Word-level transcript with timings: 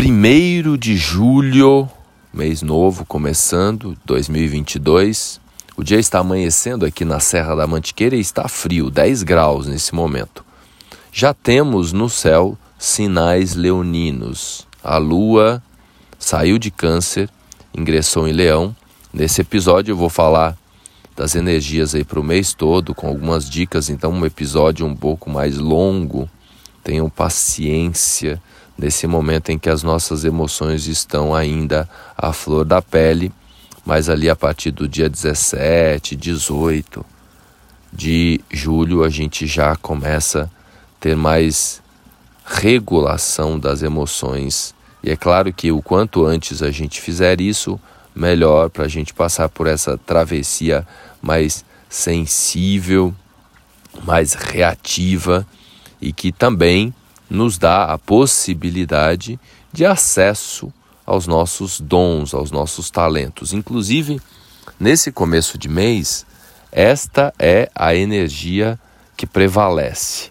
1 0.00 0.76
de 0.76 0.96
julho, 0.96 1.90
mês 2.32 2.62
novo 2.62 3.04
começando, 3.04 3.98
2022. 4.04 5.40
O 5.76 5.82
dia 5.82 5.98
está 5.98 6.20
amanhecendo 6.20 6.86
aqui 6.86 7.04
na 7.04 7.18
Serra 7.18 7.56
da 7.56 7.66
Mantiqueira 7.66 8.14
e 8.14 8.20
está 8.20 8.46
frio, 8.46 8.92
10 8.92 9.24
graus 9.24 9.66
nesse 9.66 9.92
momento. 9.92 10.44
Já 11.12 11.34
temos 11.34 11.92
no 11.92 12.08
céu 12.08 12.56
sinais 12.78 13.56
leoninos. 13.56 14.68
A 14.84 14.98
lua 14.98 15.60
saiu 16.16 16.58
de 16.58 16.70
Câncer, 16.70 17.28
ingressou 17.76 18.28
em 18.28 18.32
Leão. 18.32 18.76
Nesse 19.12 19.40
episódio 19.40 19.90
eu 19.90 19.96
vou 19.96 20.08
falar 20.08 20.56
das 21.16 21.34
energias 21.34 21.92
aí 21.92 22.04
para 22.04 22.20
o 22.20 22.24
mês 22.24 22.54
todo, 22.54 22.94
com 22.94 23.08
algumas 23.08 23.50
dicas. 23.50 23.90
Então, 23.90 24.12
um 24.12 24.24
episódio 24.24 24.86
um 24.86 24.94
pouco 24.94 25.28
mais 25.28 25.58
longo. 25.58 26.30
Tenham 26.84 27.10
paciência 27.10 28.40
nesse 28.78 29.06
momento 29.08 29.50
em 29.50 29.58
que 29.58 29.68
as 29.68 29.82
nossas 29.82 30.24
emoções 30.24 30.86
estão 30.86 31.34
ainda 31.34 31.88
à 32.16 32.32
flor 32.32 32.64
da 32.64 32.80
pele, 32.80 33.32
mas 33.84 34.08
ali 34.08 34.30
a 34.30 34.36
partir 34.36 34.70
do 34.70 34.86
dia 34.86 35.08
17, 35.08 36.14
18 36.14 37.04
de 37.92 38.40
julho 38.50 39.02
a 39.02 39.08
gente 39.08 39.46
já 39.46 39.74
começa 39.74 40.44
a 40.44 40.48
ter 41.00 41.16
mais 41.16 41.82
regulação 42.44 43.58
das 43.58 43.82
emoções. 43.82 44.74
E 45.02 45.10
é 45.10 45.16
claro 45.16 45.52
que 45.52 45.72
o 45.72 45.82
quanto 45.82 46.24
antes 46.24 46.62
a 46.62 46.70
gente 46.70 47.00
fizer 47.00 47.40
isso, 47.40 47.80
melhor 48.14 48.68
para 48.70 48.84
a 48.84 48.88
gente 48.88 49.12
passar 49.14 49.48
por 49.48 49.66
essa 49.66 49.96
travessia 49.98 50.86
mais 51.20 51.64
sensível, 51.88 53.14
mais 54.04 54.34
reativa 54.34 55.46
e 56.00 56.12
que 56.12 56.30
também 56.30 56.94
nos 57.28 57.58
dá 57.58 57.84
a 57.84 57.98
possibilidade 57.98 59.38
de 59.72 59.84
acesso 59.84 60.72
aos 61.04 61.26
nossos 61.26 61.80
dons, 61.80 62.34
aos 62.34 62.50
nossos 62.50 62.90
talentos. 62.90 63.52
Inclusive, 63.52 64.20
nesse 64.78 65.10
começo 65.10 65.56
de 65.58 65.68
mês, 65.68 66.26
esta 66.70 67.32
é 67.38 67.70
a 67.74 67.94
energia 67.94 68.78
que 69.16 69.26
prevalece. 69.26 70.30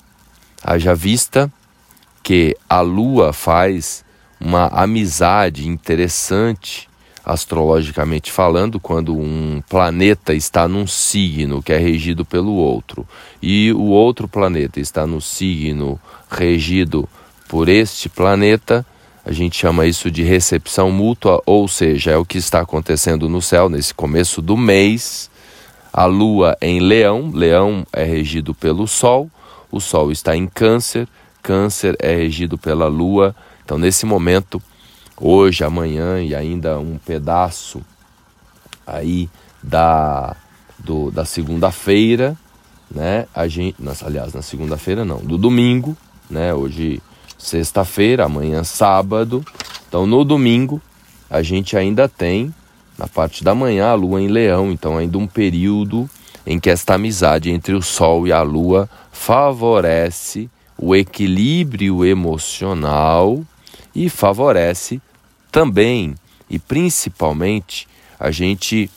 Haja 0.64 0.94
vista 0.94 1.52
que 2.22 2.56
a 2.70 2.81
lua 2.81 3.34
faz 3.34 4.04
uma 4.39 4.67
amizade 4.67 5.67
interessante 5.67 6.87
astrologicamente 7.28 8.31
falando, 8.31 8.80
quando 8.80 9.14
um 9.14 9.61
planeta 9.70 10.33
está 10.33 10.66
num 10.66 10.88
signo 10.88 11.61
que 11.61 11.73
é 11.73 11.78
regido 11.78 12.23
pelo 12.23 12.53
outro 12.53 13.06
e 13.42 13.73
o 13.73 13.88
outro 13.88 14.30
planeta 14.30 14.80
está 14.80 15.06
no 15.06 15.20
signo 15.20 16.00
regido 16.31 17.08
por 17.50 17.67
este 17.67 18.08
planeta, 18.08 18.86
a 19.25 19.33
gente 19.33 19.58
chama 19.58 19.86
isso 19.86 20.09
de 20.09 20.23
recepção 20.23 20.89
mútua, 20.89 21.44
ou 21.45 21.67
seja, 21.67 22.11
é 22.11 22.17
o 22.17 22.23
que 22.23 22.38
está 22.38 22.61
acontecendo 22.61 23.28
no 23.28 23.42
céu 23.42 23.67
nesse 23.67 23.94
começo 23.94 24.42
do 24.42 24.55
mês. 24.55 25.30
A 25.92 26.05
lua 26.05 26.55
em 26.61 26.80
Leão, 26.80 27.30
Leão 27.33 27.86
é 27.92 28.05
regido 28.05 28.53
pelo 28.53 28.88
Sol, 28.88 29.30
o 29.70 29.81
Sol 29.81 30.14
está 30.14 30.33
em 30.33 30.48
Câncer, 30.48 31.05
Câncer 31.44 31.98
é 32.00 32.16
regido 32.16 32.58
pela 32.58 32.88
Lua. 32.88 33.36
Então, 33.66 33.78
nesse 33.78 34.05
momento, 34.05 34.61
hoje, 35.20 35.64
amanhã 35.64 36.22
e 36.22 36.36
ainda 36.36 36.80
um 36.80 36.98
pedaço 36.98 37.82
aí 38.86 39.30
da, 39.62 40.36
da 41.12 41.26
segunda-feira, 41.26 42.38
né? 42.90 43.26
A 43.34 43.48
gente, 43.48 43.76
aliás, 44.06 44.34
na 44.34 44.42
segunda-feira 44.42 45.04
não, 45.04 45.18
do 45.18 45.38
domingo, 45.38 45.98
né? 46.30 46.54
Hoje 46.54 47.02
sexta-feira, 47.38 48.26
amanhã 48.26 48.64
sábado. 48.64 49.44
Então 49.88 50.06
no 50.06 50.23
domingo 50.23 50.82
a 51.30 51.42
gente 51.42 51.76
ainda 51.76 52.08
tem 52.08 52.54
na 52.98 53.08
parte 53.08 53.44
da 53.44 53.54
manhã 53.54 53.90
a 53.90 53.94
lua 53.94 54.22
em 54.22 54.28
Leão, 54.28 54.72
então 54.72 54.98
ainda 54.98 55.18
um 55.18 55.28
período 55.28 56.10
em 56.45 56.60
que 56.60 56.70
esta 56.70 56.95
amizade 56.95 57.52
entre 57.52 57.73
o 57.73 57.82
sol 57.82 58.26
e 58.26 58.32
a 58.32 58.42
lua 58.42 58.89
favorece 59.11 60.49
o 60.78 60.95
equilíbrio 60.95 62.05
emocional 62.05 63.44
e 63.94 64.10
favorece 64.10 65.02
também 65.58 66.14
e 66.48 66.60
principalmente 66.60 67.88
a 68.20 68.30
gente 68.30 68.92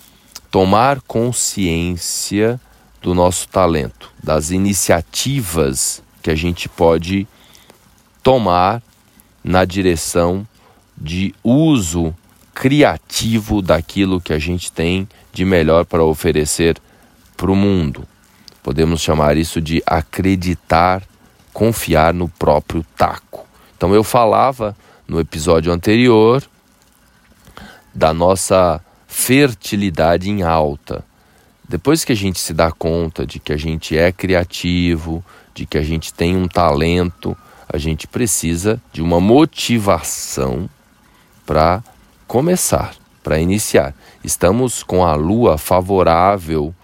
tomar 0.50 1.00
consciência 1.00 2.60
do 3.00 3.14
nosso 3.14 3.48
talento, 3.48 4.12
das 4.22 4.50
iniciativas 4.50 6.02
que 6.22 6.30
a 6.30 6.34
gente 6.34 6.68
pode 6.68 7.26
tomar 8.22 8.82
na 9.42 9.64
direção 9.64 10.46
de 10.94 11.34
uso 11.42 12.14
criativo 12.54 13.62
daquilo 13.62 14.20
que 14.20 14.34
a 14.34 14.38
gente 14.38 14.70
tem 14.70 15.08
de 15.32 15.46
melhor 15.46 15.86
para 15.86 16.04
oferecer 16.04 16.76
para 17.38 17.50
o 17.50 17.56
mundo. 17.56 18.06
Podemos 18.62 19.00
chamar 19.00 19.38
isso 19.38 19.62
de 19.62 19.82
acreditar, 19.86 21.02
confiar 21.54 22.12
no 22.12 22.28
próprio 22.28 22.84
taco. 22.98 23.46
Então 23.74 23.94
eu 23.94 24.04
falava 24.04 24.76
no 25.08 25.18
episódio 25.18 25.72
anterior 25.72 26.49
da 27.94 28.12
nossa 28.14 28.80
fertilidade 29.06 30.30
em 30.30 30.42
alta. 30.42 31.04
Depois 31.68 32.04
que 32.04 32.12
a 32.12 32.16
gente 32.16 32.38
se 32.38 32.52
dá 32.52 32.72
conta 32.72 33.26
de 33.26 33.38
que 33.38 33.52
a 33.52 33.56
gente 33.56 33.96
é 33.96 34.10
criativo, 34.10 35.24
de 35.54 35.66
que 35.66 35.78
a 35.78 35.82
gente 35.82 36.12
tem 36.12 36.36
um 36.36 36.48
talento, 36.48 37.36
a 37.72 37.78
gente 37.78 38.06
precisa 38.06 38.80
de 38.92 39.00
uma 39.00 39.20
motivação 39.20 40.68
para 41.46 41.82
começar, 42.26 42.94
para 43.22 43.38
iniciar. 43.38 43.94
Estamos 44.24 44.82
com 44.82 45.04
a 45.04 45.14
lua 45.14 45.58
favorável 45.58 46.74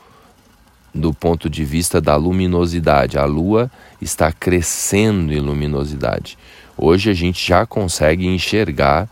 do 0.95 1.13
ponto 1.13 1.51
de 1.51 1.65
vista 1.65 2.01
da 2.01 2.17
luminosidade. 2.17 3.19
A 3.19 3.25
lua 3.25 3.71
está 4.01 4.33
crescendo 4.33 5.33
em 5.33 5.41
luminosidade. 5.41 6.39
Hoje 6.77 7.11
a 7.11 7.15
gente 7.15 7.47
já 7.47 7.67
consegue 7.67 8.27
enxergar 8.27 9.09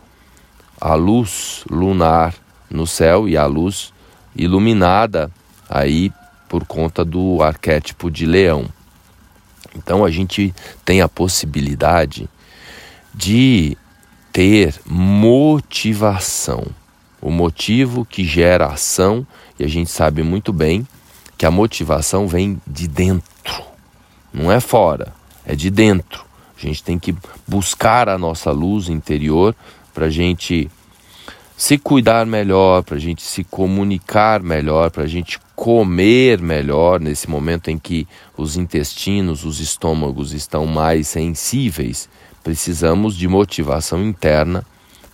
a 0.85 0.93
luz 0.93 1.63
lunar 1.67 2.35
no 2.69 2.85
céu 2.85 3.27
e 3.27 3.35
a 3.35 3.47
luz 3.47 3.91
iluminada 4.35 5.31
aí 5.67 6.13
por 6.47 6.63
conta 6.63 7.03
do 7.03 7.41
arquétipo 7.41 8.11
de 8.11 8.27
leão. 8.27 8.67
Então 9.75 10.05
a 10.05 10.11
gente 10.11 10.53
tem 10.85 11.01
a 11.01 11.09
possibilidade 11.09 12.29
de 13.11 13.75
ter 14.31 14.79
motivação. 14.85 16.67
O 17.19 17.31
motivo 17.31 18.05
que 18.05 18.23
gera 18.23 18.67
ação, 18.67 19.25
e 19.57 19.63
a 19.63 19.67
gente 19.67 19.89
sabe 19.89 20.21
muito 20.21 20.53
bem 20.53 20.87
que 21.35 21.47
a 21.47 21.51
motivação 21.51 22.27
vem 22.27 22.61
de 22.67 22.87
dentro, 22.87 23.63
não 24.31 24.51
é 24.51 24.59
fora, 24.59 25.15
é 25.43 25.55
de 25.55 25.71
dentro. 25.71 26.23
A 26.55 26.61
gente 26.61 26.83
tem 26.83 26.99
que 26.99 27.15
buscar 27.47 28.07
a 28.07 28.19
nossa 28.19 28.51
luz 28.51 28.87
interior 28.87 29.55
para 29.95 30.07
a 30.07 30.09
gente 30.09 30.69
se 31.57 31.77
cuidar 31.77 32.25
melhor, 32.25 32.83
para 32.83 32.97
a 32.97 32.99
gente 32.99 33.21
se 33.21 33.45
comunicar 33.45 34.43
melhor, 34.43 34.91
para 34.91 35.03
a 35.03 35.07
gente 35.07 35.39
comer 35.55 36.41
melhor 36.41 36.99
nesse 36.99 37.29
momento 37.29 37.69
em 37.71 37.79
que 37.79 38.05
os 38.37 38.57
intestinos, 38.57 39.45
os 39.45 39.61
estômagos 39.61 40.33
estão 40.33 40.65
mais 40.65 41.07
sensíveis. 41.07 42.09
Precisamos 42.43 43.15
de 43.15 43.25
motivação 43.25 44.03
interna 44.03 44.65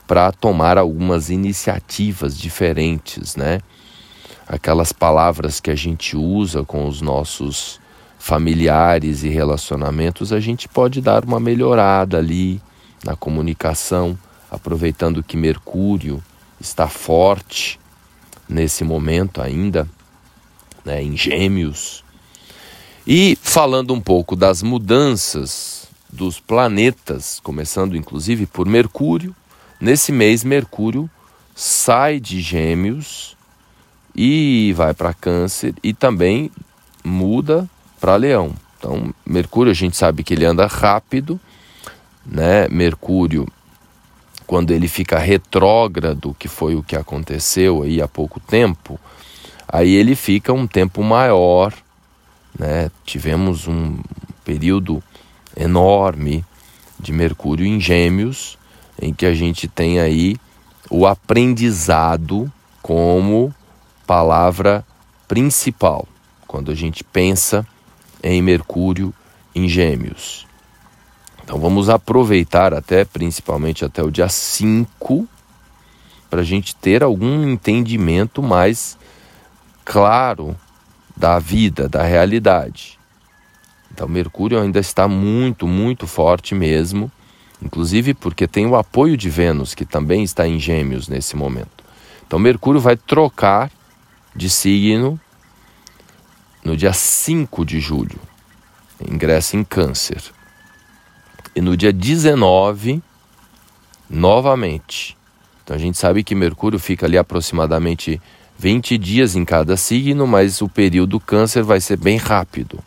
para 0.08 0.32
tomar 0.32 0.80
algumas 0.80 1.30
iniciativas 1.30 2.36
diferentes, 2.36 3.36
né? 3.36 3.62
Aquelas 4.48 4.92
palavras 4.92 5.60
que 5.60 5.70
a 5.70 5.76
gente 5.76 6.18
usa 6.18 6.64
com 6.64 6.88
os 6.88 7.02
nossos 7.02 7.80
familiares 8.18 9.24
e 9.24 9.30
relacionamentos, 9.30 10.34
a 10.34 10.40
gente 10.40 10.68
pode 10.68 11.02
dar 11.02 11.24
uma 11.24 11.40
melhorada 11.40 12.18
ali 12.18 12.60
na 13.06 13.16
comunicação, 13.16 14.18
aproveitando 14.52 15.24
que 15.24 15.38
Mercúrio 15.38 16.22
está 16.60 16.88
forte 16.90 17.80
nesse 18.48 18.84
momento 18.84 19.42
ainda, 19.42 19.88
né, 20.84 21.02
em 21.02 21.16
Gêmeos. 21.16 22.04
E 23.08 23.38
falando 23.42 23.94
um 23.94 24.02
pouco 24.02 24.36
das 24.36 24.62
mudanças 24.62 25.88
dos 26.12 26.40
planetas, 26.40 27.40
começando 27.42 27.96
inclusive 27.96 28.46
por 28.46 28.68
Mercúrio, 28.68 29.34
nesse 29.80 30.12
mês 30.12 30.44
Mercúrio 30.44 31.10
sai 31.56 32.20
de 32.20 32.42
Gêmeos 32.42 33.38
e 34.14 34.74
vai 34.76 34.94
para 34.94 35.14
Câncer 35.14 35.74
e 35.82 35.94
também 35.94 36.52
muda 37.04 37.68
para 38.00 38.16
Leão. 38.18 38.54
Então, 38.78 39.14
Mercúrio, 39.26 39.72
a 39.72 39.76
gente 39.76 39.96
sabe 39.96 40.24
que 40.24 40.34
ele 40.34 40.44
anda 40.44 40.66
rápido, 40.68 41.40
né? 42.26 42.68
Mercúrio, 42.68 43.48
quando 44.52 44.72
ele 44.72 44.90
fica 44.90 45.18
retrógrado, 45.18 46.36
que 46.38 46.50
foi 46.50 46.76
o 46.76 46.84
que 46.84 46.98
aconteceu 46.98 47.84
aí 47.84 48.02
há 48.02 48.08
pouco 48.10 48.38
tempo, 48.38 49.00
aí 49.66 49.96
ele 49.96 50.14
fica 50.14 50.52
um 50.52 50.68
tempo 50.68 51.02
maior, 51.02 51.74
né? 52.60 52.92
Tivemos 53.06 53.66
um 53.66 53.98
período 54.44 55.02
enorme 55.56 56.44
de 57.00 57.14
Mercúrio 57.14 57.66
em 57.66 57.80
Gêmeos, 57.80 58.58
em 59.02 59.14
que 59.14 59.26
a 59.26 59.34
gente 59.34 59.70
tem 59.70 60.02
aí 60.02 60.36
o 60.90 61.08
aprendizado 61.08 62.52
como 62.82 63.56
palavra 64.06 64.86
principal, 65.30 66.06
quando 66.46 66.72
a 66.72 66.76
gente 66.76 67.06
pensa 67.06 67.66
em 68.22 68.42
Mercúrio 68.42 69.14
em 69.56 69.70
Gêmeos. 69.70 70.46
Então 71.52 71.60
vamos 71.60 71.90
aproveitar 71.90 72.74
até, 72.74 73.04
principalmente 73.04 73.84
até 73.84 74.02
o 74.02 74.10
dia 74.10 74.30
5, 74.30 75.28
para 76.30 76.40
a 76.40 76.46
gente 76.46 76.74
ter 76.74 77.04
algum 77.04 77.46
entendimento 77.46 78.42
mais 78.42 78.98
claro 79.84 80.56
da 81.14 81.40
vida, 81.40 81.90
da 81.90 82.04
realidade. 82.04 82.98
Então 83.92 84.08
Mercúrio 84.08 84.62
ainda 84.62 84.80
está 84.80 85.10
muito, 85.10 85.68
muito 85.68 86.08
forte 86.08 86.56
mesmo, 86.56 87.12
inclusive 87.62 88.14
porque 88.14 88.48
tem 88.48 88.66
o 88.66 88.78
apoio 88.78 89.18
de 89.18 89.30
Vênus, 89.30 89.76
que 89.76 89.84
também 89.84 90.24
está 90.24 90.48
em 90.48 90.58
Gêmeos 90.58 91.10
nesse 91.10 91.36
momento. 91.36 91.84
Então 92.26 92.40
Mercúrio 92.40 92.80
vai 92.80 92.96
trocar 92.96 93.70
de 94.34 94.50
signo 94.50 95.20
no 96.64 96.78
dia 96.78 96.94
5 96.94 97.66
de 97.66 97.82
julho. 97.82 98.22
Ingressa 99.06 99.58
em 99.58 99.66
Câncer. 99.66 100.32
E 101.56 101.62
no 101.62 101.76
dia 101.76 101.92
19, 101.92 103.02
novamente. 104.10 105.18
Então 105.64 105.76
a 105.76 105.80
gente 105.80 105.98
sabe 105.98 106.24
que 106.24 106.36
Mercúrio 106.36 106.80
fica 106.80 107.06
ali 107.06 107.18
aproximadamente 107.18 108.22
20 108.58 108.98
dias 108.98 109.36
em 109.36 109.44
cada 109.44 109.76
signo, 109.76 110.28
mas 110.28 110.62
o 110.62 110.70
período 110.70 111.20
Câncer 111.20 111.64
vai 111.64 111.82
ser 111.82 111.98
bem 111.98 112.18
rápido, 112.18 112.80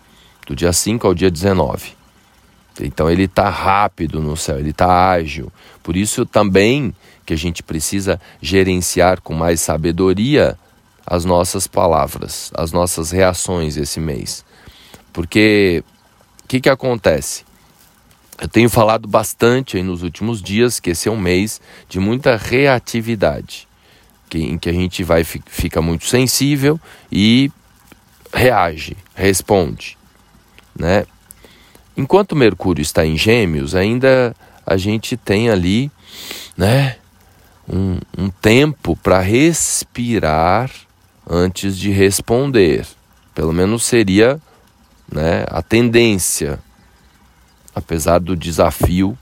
do 0.47 0.55
dia 0.55 0.73
5 0.73 1.07
ao 1.07 1.15
dia 1.15 1.31
19. 1.31 1.93
Então 2.81 3.11
ele 3.11 3.25
está 3.25 3.49
rápido 3.49 4.21
no 4.21 4.37
céu, 4.37 4.59
ele 4.59 4.71
está 4.71 5.11
ágil. 5.11 5.53
Por 5.83 5.97
isso 5.97 6.27
também 6.27 6.95
que 7.25 7.33
a 7.33 7.37
gente 7.37 7.63
precisa 7.63 8.21
gerenciar 8.41 9.21
com 9.21 9.35
mais 9.35 9.61
sabedoria 9.61 10.59
as 11.07 11.25
nossas 11.25 11.67
palavras, 11.67 12.51
as 12.55 12.73
nossas 12.73 13.11
reações 13.11 13.77
esse 13.77 14.01
mês. 14.01 14.45
Porque 15.13 15.85
o 16.43 16.49
que, 16.49 16.61
que 16.61 16.69
acontece? 16.69 17.45
Eu 18.41 18.49
tenho 18.49 18.69
falado 18.69 19.07
bastante 19.07 19.81
nos 19.83 20.03
últimos 20.03 20.43
dias 20.43 20.81
que 20.81 20.91
esse 20.91 21.09
é 21.09 21.13
um 21.13 21.19
mês 21.19 21.61
de 21.89 22.01
muita 22.01 22.37
reatividade, 22.37 23.69
que, 24.29 24.39
em 24.39 24.59
que 24.59 24.69
a 24.69 24.73
gente 24.73 25.05
vai 25.05 25.23
fica 25.25 25.81
muito 25.81 26.07
sensível 26.07 26.81
e 27.11 27.51
reage, 28.33 28.97
responde, 29.15 29.97
né? 30.77 31.07
Enquanto 31.97 32.35
Mercúrio 32.35 32.83
está 32.83 33.07
em 33.07 33.17
Gêmeos, 33.17 33.75
ainda 33.75 34.35
a 34.67 34.77
gente 34.77 35.17
tem 35.17 35.49
ali, 35.49 35.91
né, 36.57 36.97
um, 37.69 37.99
um 38.19 38.31
tempo 38.31 38.97
para 38.97 39.21
respirar 39.21 40.71
antes 41.29 41.79
de 41.79 41.91
responder. 41.91 42.87
Pelo 43.35 43.53
menos 43.53 43.85
seria 43.85 44.41
né, 45.11 45.45
a 45.49 45.63
tendência, 45.63 46.59
apesar 47.75 48.19
do 48.19 48.37
desafio 48.37 49.19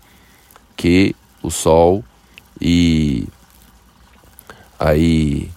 que 0.76 1.14
o 1.42 1.50
Sol 1.50 2.04
e 2.60 3.26
aí 4.78 5.50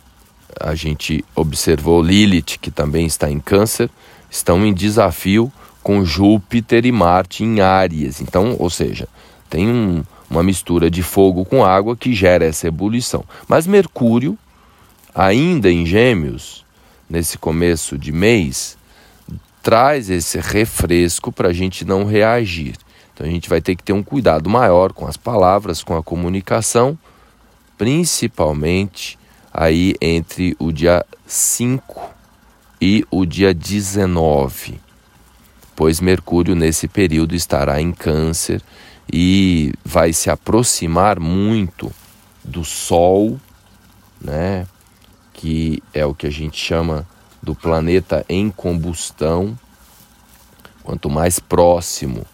a 0.60 0.74
gente 0.74 1.24
observou 1.36 2.02
Lilith, 2.02 2.58
que 2.62 2.72
também 2.72 3.06
está 3.06 3.30
em 3.30 3.40
Câncer, 3.40 3.90
estão 4.30 4.66
em 4.66 4.74
desafio 4.74 5.52
com 5.84 6.04
Júpiter 6.06 6.86
e 6.86 6.92
Marte 6.92 7.44
em 7.44 7.62
Áries. 7.62 8.22
Então, 8.22 8.56
ou 8.58 8.70
seja, 8.70 9.08
tem 9.50 9.68
um, 9.68 10.04
uma 10.30 10.42
mistura 10.42 10.90
de 10.90 11.04
fogo 11.04 11.46
com 11.46 11.64
água 11.64 11.96
que 11.96 12.14
gera 12.14 12.46
essa 12.46 12.68
ebulição. 12.68 13.24
Mas 13.48 13.68
Mercúrio 13.68 14.38
ainda 15.14 15.72
em 15.72 15.86
Gêmeos, 15.86 16.66
nesse 17.10 17.38
começo 17.38 17.98
de 17.98 18.12
mês, 18.12 18.78
traz 19.62 20.10
esse 20.10 20.40
refresco 20.40 21.32
para 21.32 21.50
a 21.50 21.54
gente 21.54 21.86
não 21.86 22.04
reagir. 22.04 22.76
Então 23.16 23.26
a 23.26 23.30
gente 23.30 23.48
vai 23.48 23.62
ter 23.62 23.78
que 23.78 23.84
ter 23.84 23.94
um 23.94 24.04
cuidado 24.04 24.50
maior 24.50 24.92
com 24.92 25.08
as 25.08 25.16
palavras, 25.16 25.82
com 25.82 25.96
a 25.96 26.04
comunicação, 26.04 27.00
principalmente 27.78 29.18
aí 29.54 29.96
entre 30.02 30.54
o 30.60 30.70
dia 30.70 31.06
5 31.26 32.14
e 32.82 33.06
o 33.10 33.26
dia 33.26 33.54
19, 33.54 34.82
pois 35.78 36.02
Mercúrio 36.02 36.56
nesse 36.56 36.90
período 36.90 37.34
estará 37.34 37.80
em 37.80 37.94
Câncer 37.94 38.62
e 39.12 39.72
vai 39.86 40.12
se 40.12 40.30
aproximar 40.30 41.18
muito 41.18 41.90
do 42.44 42.66
Sol, 42.66 43.40
né? 44.20 44.68
que 45.32 45.82
é 45.94 46.06
o 46.06 46.14
que 46.14 46.28
a 46.28 46.32
gente 46.32 46.58
chama 46.58 47.08
do 47.42 47.56
planeta 47.56 48.26
em 48.28 48.50
combustão. 48.50 49.58
Quanto 50.84 51.10
mais 51.10 51.40
próximo 51.40 52.26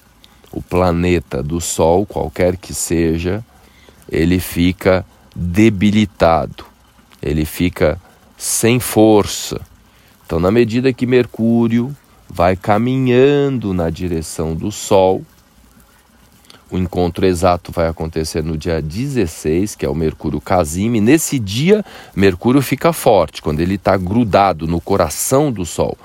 o 0.51 0.61
planeta 0.61 1.41
do 1.41 1.61
Sol, 1.61 2.05
qualquer 2.05 2.57
que 2.57 2.73
seja, 2.73 3.43
ele 4.09 4.39
fica 4.39 5.05
debilitado, 5.35 6.65
ele 7.21 7.45
fica 7.45 7.99
sem 8.37 8.79
força. 8.79 9.61
Então, 10.25 10.39
na 10.39 10.51
medida 10.51 10.93
que 10.93 11.05
Mercúrio 11.05 11.95
vai 12.29 12.55
caminhando 12.55 13.73
na 13.73 13.89
direção 13.89 14.55
do 14.55 14.71
Sol, 14.71 15.23
o 16.71 16.77
encontro 16.77 17.25
exato 17.25 17.71
vai 17.71 17.87
acontecer 17.87 18.41
no 18.41 18.57
dia 18.57 18.81
16, 18.81 19.75
que 19.75 19.85
é 19.85 19.89
o 19.89 19.95
Mercúrio 19.95 20.39
Casime. 20.39 21.01
Nesse 21.01 21.37
dia, 21.37 21.83
Mercúrio 22.15 22.61
fica 22.61 22.93
forte, 22.93 23.41
quando 23.41 23.59
ele 23.59 23.75
está 23.75 23.97
grudado 23.97 24.65
no 24.65 24.79
coração 24.79 25.51
do 25.51 25.65
Sol. 25.65 25.97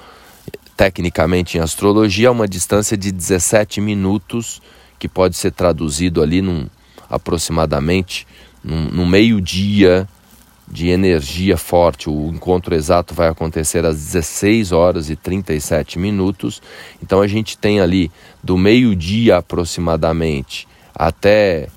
Tecnicamente, 0.77 1.57
em 1.57 1.61
astrologia, 1.61 2.29
é 2.29 2.31
uma 2.31 2.47
distância 2.47 2.97
de 2.97 3.11
17 3.11 3.81
minutos, 3.81 4.61
que 4.99 5.09
pode 5.09 5.37
ser 5.37 5.53
traduzido 5.53 6.23
ali 6.23 6.43
num, 6.43 6.69
aproximadamente 7.09 8.27
no 8.63 9.07
meio-dia 9.07 10.09
de 10.69 10.89
energia 10.89 11.57
forte. 11.57 12.11
O 12.11 12.31
encontro 12.31 12.75
exato 12.75 13.15
vai 13.15 13.29
acontecer 13.29 13.85
às 13.85 13.97
16 13.97 14.73
horas 14.73 15.09
e 15.09 15.17
37 15.17 15.99
minutos. 15.99 16.61
Então 17.03 17.21
a 17.21 17.27
gente 17.27 17.57
tem 17.57 17.81
ali 17.81 18.11
do 18.43 18.59
meio-dia 18.59 19.37
aproximadamente 19.39 20.67
até, 20.95 21.69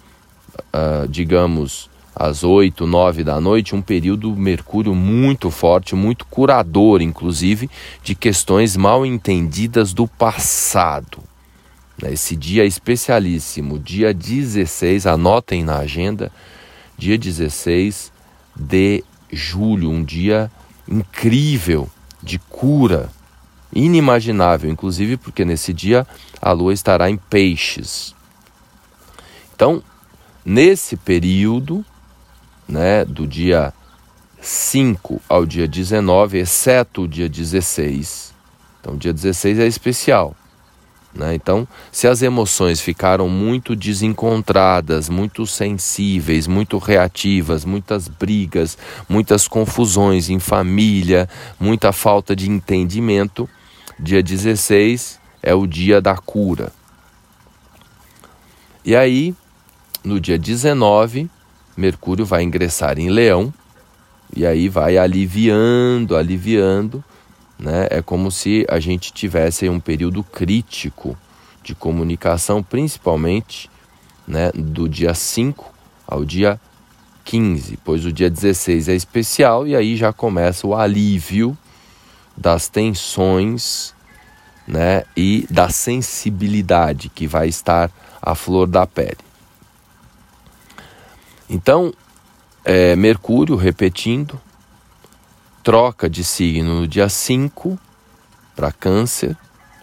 uh, 0.74 1.08
digamos, 1.08 1.89
às 2.20 2.44
8, 2.44 2.86
9 2.86 3.24
da 3.24 3.40
noite, 3.40 3.74
um 3.74 3.82
período 3.82 4.36
Mercúrio 4.36 4.94
muito 4.94 5.50
forte, 5.50 5.96
muito 5.96 6.26
curador, 6.26 7.02
inclusive, 7.02 7.70
de 8.04 8.14
questões 8.14 8.76
mal 8.76 9.06
entendidas 9.06 9.94
do 9.94 10.06
passado. 10.06 11.24
Esse 12.04 12.36
dia 12.36 12.66
especialíssimo, 12.66 13.80
dia 13.80 14.14
16, 14.14 15.06
anotem 15.08 15.64
na 15.64 15.78
agenda, 15.78 16.30
dia 16.98 17.18
16 17.18 18.12
de 18.54 19.02
julho, 19.32 19.90
um 19.90 20.04
dia 20.04 20.52
incrível 20.90 21.90
de 22.22 22.38
cura, 22.38 23.10
inimaginável, 23.74 24.70
inclusive 24.70 25.16
porque 25.16 25.46
nesse 25.46 25.74
dia 25.74 26.06
a 26.42 26.52
lua 26.52 26.74
estará 26.74 27.10
em 27.10 27.16
peixes. 27.16 28.14
Então, 29.56 29.82
nesse 30.44 30.98
período, 30.98 31.86
né, 32.70 33.04
do 33.04 33.26
dia 33.26 33.74
5 34.40 35.22
ao 35.28 35.46
dia 35.46 35.68
19, 35.68 36.38
exceto 36.38 37.04
o 37.04 37.08
dia 37.08 37.28
16. 37.28 38.34
Então, 38.80 38.96
dia 38.96 39.12
16 39.12 39.60
é 39.60 39.68
especial. 39.68 40.36
Né? 41.14 41.34
Então, 41.34 41.68
se 41.92 42.08
as 42.08 42.22
emoções 42.22 42.80
ficaram 42.80 43.28
muito 43.28 43.76
desencontradas, 43.76 45.10
muito 45.10 45.46
sensíveis, 45.48 46.46
muito 46.46 46.78
reativas, 46.78 47.66
muitas 47.66 48.08
brigas, 48.08 48.78
muitas 49.10 49.48
confusões 49.48 50.30
em 50.30 50.40
família, 50.40 51.28
muita 51.60 51.92
falta 51.92 52.36
de 52.36 52.50
entendimento, 52.50 53.50
dia 54.00 54.22
16 54.22 55.20
é 55.42 55.54
o 55.54 55.66
dia 55.66 56.00
da 56.00 56.16
cura. 56.16 56.72
E 58.86 58.96
aí, 58.96 59.36
no 60.04 60.20
dia 60.20 60.38
19, 60.38 61.30
Mercúrio 61.80 62.26
vai 62.26 62.44
ingressar 62.44 63.00
em 63.00 63.10
Leão 63.10 63.54
e 64.36 64.46
aí 64.46 64.70
vai 64.70 64.98
aliviando, 64.98 66.16
aliviando 66.16 67.04
né? 67.60 67.88
É 67.90 68.02
como 68.02 68.32
se 68.32 68.66
a 68.70 68.80
gente 68.80 69.12
tivesse 69.12 69.68
um 69.68 69.80
período 69.80 70.24
crítico 70.24 71.18
de 71.62 71.76
comunicação, 71.76 72.64
principalmente 72.64 73.70
né, 74.26 74.50
do 74.54 74.88
dia 74.88 75.14
5 75.14 75.72
ao 76.08 76.24
dia 76.24 76.60
15, 77.26 77.78
pois 77.84 78.06
o 78.06 78.14
dia 78.14 78.30
16 78.30 78.88
é 78.88 78.96
especial 78.96 79.68
e 79.68 79.76
aí 79.76 79.98
já 79.98 80.14
começa 80.14 80.66
o 80.66 80.74
alívio 80.74 81.58
das 82.36 82.70
tensões 82.70 83.94
né, 84.66 85.04
e 85.18 85.46
da 85.50 85.68
sensibilidade 85.68 87.10
que 87.10 87.28
vai 87.28 87.50
estar 87.50 87.92
à 88.22 88.34
flor 88.34 88.68
da 88.68 88.88
pele. 88.88 89.29
Então, 91.50 91.92
é, 92.64 92.96
Mercúrio, 92.96 93.56
repetindo, 93.56 94.40
troca 95.64 96.10
de 96.10 96.24
signo 96.24 96.82
no 96.82 96.88
dia 96.88 97.10
5 97.10 97.78
para 98.56 98.72
Câncer 98.72 99.36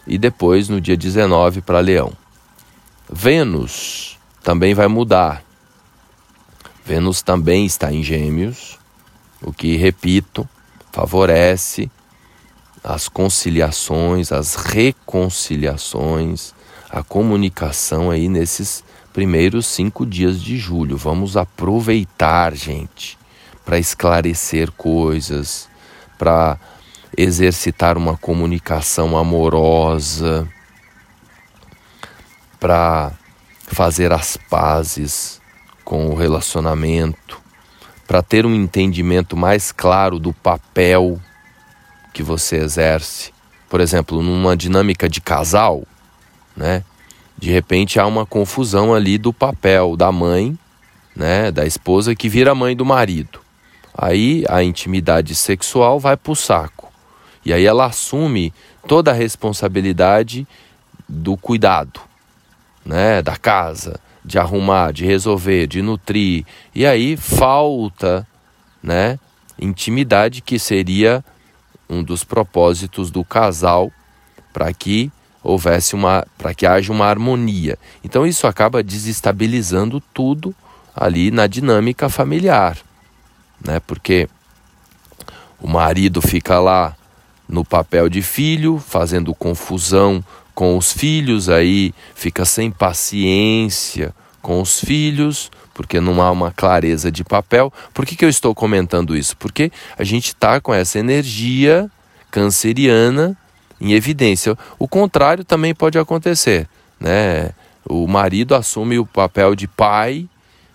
e 0.05 0.17
depois 0.17 0.69
no 0.69 0.79
dia 0.79 0.95
19 0.95 1.61
para 1.61 1.79
Leão. 1.79 2.13
Vênus 3.11 4.17
também 4.41 4.73
vai 4.73 4.87
mudar. 4.87 5.43
Vênus 6.85 7.21
também 7.21 7.65
está 7.65 7.91
em 7.91 8.01
Gêmeos, 8.01 8.79
o 9.41 9.51
que, 9.51 9.75
repito, 9.75 10.47
favorece 10.91 11.91
as 12.81 13.09
conciliações, 13.09 14.31
as 14.31 14.55
reconciliações, 14.55 16.53
a 16.89 17.03
comunicação 17.03 18.09
aí 18.09 18.29
nesses 18.29 18.85
primeiros 19.17 19.65
cinco 19.65 20.05
dias 20.05 20.39
de 20.39 20.59
julho. 20.59 20.95
Vamos 20.95 21.35
aproveitar, 21.35 22.53
gente, 22.53 23.17
para 23.65 23.79
esclarecer 23.79 24.71
coisas, 24.73 25.67
para 26.19 26.59
exercitar 27.17 27.97
uma 27.97 28.15
comunicação 28.15 29.17
amorosa, 29.17 30.47
para 32.59 33.11
fazer 33.63 34.13
as 34.13 34.37
pazes 34.37 35.41
com 35.83 36.11
o 36.11 36.13
relacionamento, 36.13 37.41
para 38.05 38.21
ter 38.21 38.45
um 38.45 38.53
entendimento 38.53 39.35
mais 39.35 39.71
claro 39.71 40.19
do 40.19 40.31
papel 40.31 41.19
que 42.13 42.21
você 42.21 42.57
exerce. 42.57 43.33
Por 43.67 43.81
exemplo, 43.81 44.21
numa 44.21 44.55
dinâmica 44.55 45.09
de 45.09 45.19
casal, 45.19 45.81
né? 46.55 46.83
De 47.37 47.51
repente 47.51 47.99
há 47.99 48.05
uma 48.05 48.25
confusão 48.25 48.93
ali 48.93 49.17
do 49.17 49.31
papel 49.31 49.95
da 49.95 50.11
mãe, 50.11 50.57
né, 51.15 51.51
da 51.51 51.65
esposa 51.65 52.15
que 52.15 52.27
vira 52.27 52.55
mãe 52.55 52.75
do 52.75 52.85
marido. 52.85 53.39
Aí 53.95 54.43
a 54.49 54.63
intimidade 54.63 55.35
sexual 55.35 55.99
vai 55.99 56.17
para 56.17 56.31
o 56.31 56.35
saco. 56.35 56.91
E 57.45 57.53
aí 57.53 57.65
ela 57.65 57.85
assume 57.85 58.53
toda 58.87 59.11
a 59.11 59.13
responsabilidade 59.13 60.47
do 61.07 61.37
cuidado, 61.37 62.01
né, 62.85 63.21
da 63.21 63.37
casa, 63.37 63.99
de 64.25 64.37
arrumar, 64.37 64.91
de 64.91 65.05
resolver, 65.05 65.67
de 65.67 65.81
nutrir. 65.81 66.45
E 66.75 66.85
aí 66.85 67.15
falta, 67.15 68.27
né, 68.83 69.19
intimidade 69.59 70.41
que 70.41 70.59
seria 70.59 71.23
um 71.89 72.03
dos 72.03 72.23
propósitos 72.23 73.09
do 73.09 73.23
casal 73.23 73.91
para 74.51 74.73
que 74.73 75.11
houvesse 75.47 75.95
uma 75.95 76.25
para 76.37 76.53
que 76.53 76.65
haja 76.65 76.91
uma 76.91 77.05
harmonia. 77.05 77.77
Então 78.03 78.27
isso 78.27 78.45
acaba 78.45 78.83
desestabilizando 78.83 80.01
tudo 80.13 80.53
ali 80.93 81.31
na 81.31 81.47
dinâmica 81.47 82.09
familiar, 82.09 82.77
né? 83.63 83.79
Porque 83.79 84.27
o 85.59 85.67
marido 85.67 86.21
fica 86.21 86.59
lá 86.59 86.95
no 87.47 87.63
papel 87.63 88.09
de 88.09 88.21
filho, 88.21 88.77
fazendo 88.77 89.33
confusão 89.33 90.23
com 90.53 90.77
os 90.77 90.91
filhos, 90.91 91.49
aí 91.49 91.93
fica 92.13 92.43
sem 92.43 92.69
paciência 92.69 94.13
com 94.41 94.61
os 94.61 94.79
filhos, 94.79 95.49
porque 95.73 96.01
não 96.01 96.21
há 96.21 96.29
uma 96.31 96.51
clareza 96.51 97.11
de 97.11 97.23
papel. 97.23 97.71
Por 97.93 98.05
que, 98.05 98.15
que 98.15 98.25
eu 98.25 98.29
estou 98.29 98.53
comentando 98.53 99.15
isso? 99.15 99.37
Porque 99.37 99.71
a 99.97 100.03
gente 100.03 100.27
está 100.27 100.59
com 100.59 100.73
essa 100.73 100.99
energia 100.99 101.89
canceriana 102.31 103.37
em 103.79 103.93
evidência. 103.93 104.57
O 104.77 104.87
contrário 104.87 105.43
também 105.43 105.73
pode 105.73 105.97
acontecer, 105.97 106.67
né? 106.99 107.51
O 107.85 108.07
marido 108.07 108.55
assume 108.55 108.99
o 108.99 109.05
papel 109.05 109.55
de 109.55 109.67
pai, 109.67 110.27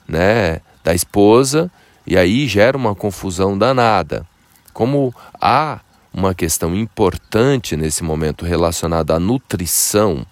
né, 0.09 0.61
da 0.83 0.95
esposa, 0.95 1.71
e 2.07 2.17
aí 2.17 2.47
gera 2.47 2.77
uma 2.77 2.95
confusão 2.95 3.57
danada. 3.57 4.27
Como 4.73 5.15
há 5.41 5.81
uma 6.13 6.35
questão 6.35 6.75
importante 6.75 7.77
nesse 7.77 8.03
momento 8.03 8.45
relacionada 8.45 9.15
à 9.15 9.21
nutrição, 9.21 10.27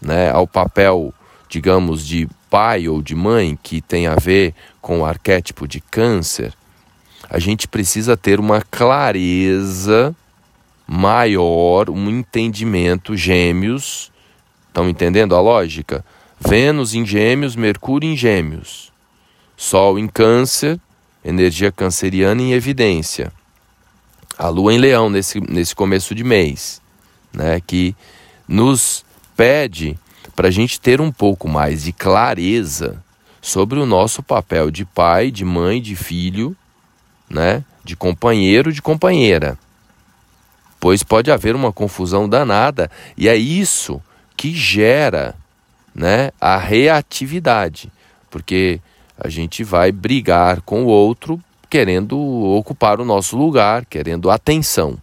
né, 0.00 0.30
ao 0.30 0.46
papel, 0.46 1.14
digamos, 1.48 2.06
de 2.06 2.28
pai 2.50 2.88
ou 2.88 3.02
de 3.02 3.14
mãe, 3.14 3.58
que 3.62 3.80
tem 3.80 4.06
a 4.06 4.16
ver 4.16 4.54
com 4.80 5.00
o 5.00 5.06
arquétipo 5.06 5.66
de 5.66 5.80
câncer, 5.80 6.52
a 7.28 7.38
gente 7.38 7.66
precisa 7.66 8.16
ter 8.16 8.38
uma 8.38 8.60
clareza 8.60 10.14
maior, 10.86 11.90
um 11.90 12.08
entendimento, 12.08 13.16
gêmeos. 13.16 14.12
Estão 14.68 14.88
entendendo 14.88 15.34
a 15.34 15.40
lógica? 15.40 16.04
Vênus 16.38 16.94
em 16.94 17.04
gêmeos, 17.04 17.56
Mercúrio 17.56 18.08
em 18.08 18.16
gêmeos. 18.16 18.92
Sol 19.56 19.98
em 19.98 20.06
câncer, 20.06 20.78
energia 21.24 21.72
canceriana 21.72 22.40
em 22.40 22.52
evidência. 22.52 23.32
A 24.38 24.48
lua 24.48 24.72
em 24.72 24.78
leão 24.78 25.08
nesse, 25.08 25.40
nesse 25.40 25.74
começo 25.74 26.14
de 26.14 26.22
mês, 26.22 26.80
né, 27.32 27.60
que 27.66 27.96
nos 28.46 29.04
pede 29.34 29.98
para 30.34 30.48
a 30.48 30.50
gente 30.50 30.78
ter 30.78 31.00
um 31.00 31.10
pouco 31.10 31.48
mais 31.48 31.84
de 31.84 31.92
clareza 31.92 33.02
sobre 33.40 33.78
o 33.80 33.86
nosso 33.86 34.22
papel 34.22 34.70
de 34.70 34.84
pai, 34.84 35.30
de 35.30 35.42
mãe, 35.42 35.80
de 35.80 35.96
filho, 35.96 36.54
né, 37.30 37.64
de 37.82 37.96
companheiro, 37.96 38.70
de 38.70 38.82
companheira 38.82 39.58
pois 40.78 41.02
pode 41.02 41.30
haver 41.30 41.54
uma 41.54 41.72
confusão 41.72 42.28
danada 42.28 42.90
e 43.16 43.28
é 43.28 43.36
isso 43.36 44.00
que 44.36 44.54
gera 44.54 45.34
né, 45.94 46.30
a 46.40 46.56
reatividade, 46.56 47.90
porque 48.30 48.80
a 49.18 49.28
gente 49.28 49.64
vai 49.64 49.90
brigar 49.90 50.60
com 50.60 50.84
o 50.84 50.88
outro 50.88 51.40
querendo 51.70 52.18
ocupar 52.18 53.00
o 53.00 53.04
nosso 53.04 53.36
lugar, 53.36 53.84
querendo 53.86 54.30
atenção. 54.30 54.98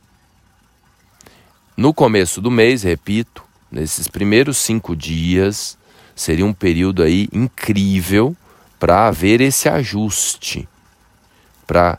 No 1.76 1.94
começo 1.94 2.40
do 2.40 2.52
mês, 2.52 2.84
repito, 2.84 3.44
nesses 3.72 4.08
primeiros 4.08 4.58
cinco 4.58 4.96
dias, 4.96 5.78
seria 6.16 6.46
um 6.46 6.54
período 6.54 7.02
aí 7.02 7.28
incrível 7.34 8.36
para 8.80 9.08
haver 9.08 9.42
esse 9.42 9.68
ajuste, 9.68 10.68
para 11.66 11.98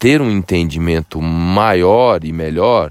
ter 0.00 0.22
um 0.22 0.30
entendimento 0.30 1.20
maior 1.20 2.24
e 2.24 2.32
melhor 2.32 2.90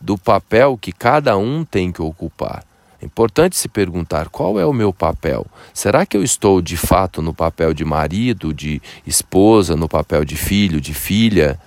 do 0.00 0.16
papel 0.16 0.78
que 0.80 0.92
cada 0.92 1.36
um 1.36 1.64
tem 1.64 1.90
que 1.90 2.00
ocupar. 2.00 2.64
É 3.02 3.04
importante 3.04 3.56
se 3.56 3.68
perguntar 3.68 4.28
qual 4.28 4.58
é 4.58 4.64
o 4.64 4.72
meu 4.72 4.92
papel. 4.92 5.44
Será 5.74 6.06
que 6.06 6.16
eu 6.16 6.22
estou 6.22 6.62
de 6.62 6.76
fato 6.76 7.20
no 7.20 7.34
papel 7.34 7.74
de 7.74 7.84
marido, 7.84 8.54
de 8.54 8.80
esposa, 9.04 9.74
no 9.74 9.88
papel 9.88 10.24
de 10.24 10.36
filho, 10.36 10.80
de 10.80 10.94
filha? 10.94 11.58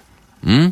Hum? 0.42 0.72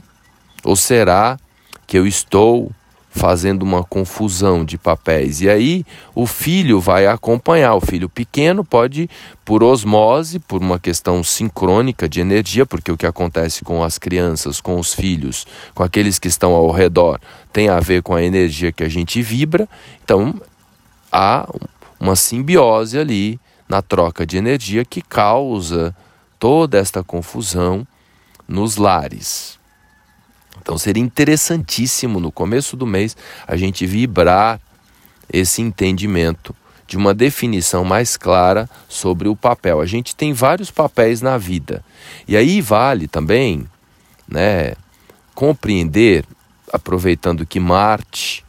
Ou 0.64 0.78
será 0.78 1.38
que 1.86 1.98
eu 1.98 2.08
estou 2.08 2.72
fazendo 3.16 3.64
uma 3.64 3.82
confusão 3.82 4.66
de 4.66 4.78
papéis. 4.78 5.40
E 5.40 5.50
aí 5.50 5.86
o 6.14 6.28
filho 6.28 6.82
vai 6.82 7.08
acompanhar. 7.08 7.74
O 7.74 7.82
filho 7.82 8.10
pequeno 8.10 8.64
pode, 8.64 9.10
por 9.46 9.64
osmose, 9.64 10.38
por 10.38 10.62
uma 10.62 10.78
questão 10.78 11.24
sincrônica 11.24 12.10
de 12.10 12.20
energia, 12.20 12.66
porque 12.66 12.92
o 12.92 12.98
que 12.98 13.06
acontece 13.06 13.64
com 13.64 13.82
as 13.82 13.98
crianças, 13.98 14.60
com 14.60 14.78
os 14.78 14.94
filhos, 14.94 15.48
com 15.74 15.82
aqueles 15.82 16.20
que 16.20 16.28
estão 16.28 16.52
ao 16.54 16.70
redor, 16.72 17.20
tem 17.54 17.70
a 17.70 17.80
ver 17.80 18.04
com 18.04 18.14
a 18.14 18.22
energia 18.22 18.74
que 18.74 18.84
a 18.84 18.90
gente 18.90 19.22
vibra. 19.22 19.68
Então 20.04 20.36
há 21.10 21.48
uma 21.98 22.18
simbiose 22.18 23.00
ali 23.00 23.40
na 23.68 23.82
troca 23.82 24.26
de 24.26 24.36
energia 24.36 24.84
que 24.84 25.02
causa 25.02 25.96
toda 26.38 26.78
esta 26.78 27.02
confusão 27.02 27.88
nos 28.46 28.76
lares. 28.76 29.58
Então 30.66 30.80
seria 30.80 31.04
interessantíssimo 31.04 32.20
no 32.20 32.32
começo 32.32 32.76
do 32.76 32.88
mês 32.88 33.16
a 33.48 33.56
gente 33.56 33.86
vibrar 33.86 34.60
esse 35.32 35.62
entendimento 35.62 36.56
de 36.88 36.98
uma 36.98 37.14
definição 37.14 37.86
mais 37.86 38.18
clara 38.18 38.68
sobre 38.90 39.28
o 39.28 39.36
papel. 39.36 39.80
A 39.80 39.86
gente 39.86 40.16
tem 40.16 40.34
vários 40.34 40.72
papéis 40.72 41.22
na 41.22 41.38
vida. 41.38 41.86
E 42.28 42.36
aí 42.36 42.62
vale 42.62 43.08
também, 43.08 43.68
né, 44.28 44.74
compreender, 45.36 46.26
aproveitando 46.74 47.46
que 47.46 47.60
Marte 47.60 48.44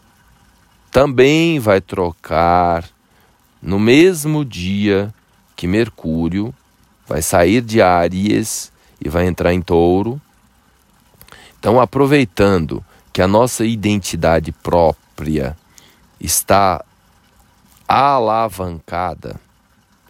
também 0.91 1.59
vai 1.59 1.83
trocar 1.83 2.89
no 3.61 3.79
mesmo 3.79 4.43
dia 4.43 5.13
que 5.55 5.67
Mercúrio 5.67 6.55
vai 7.07 7.21
sair 7.21 7.61
de 7.61 7.83
Áries 7.83 8.73
e 9.05 9.07
vai 9.07 9.27
entrar 9.27 9.53
em 9.53 9.61
Touro, 9.61 10.19
então, 11.67 11.81
aproveitando 11.81 12.81
que 13.13 13.21
a 13.21 13.27
nossa 13.27 13.67
identidade 13.67 14.53
própria 14.53 15.59
está 16.21 16.85
alavancada, 17.89 19.35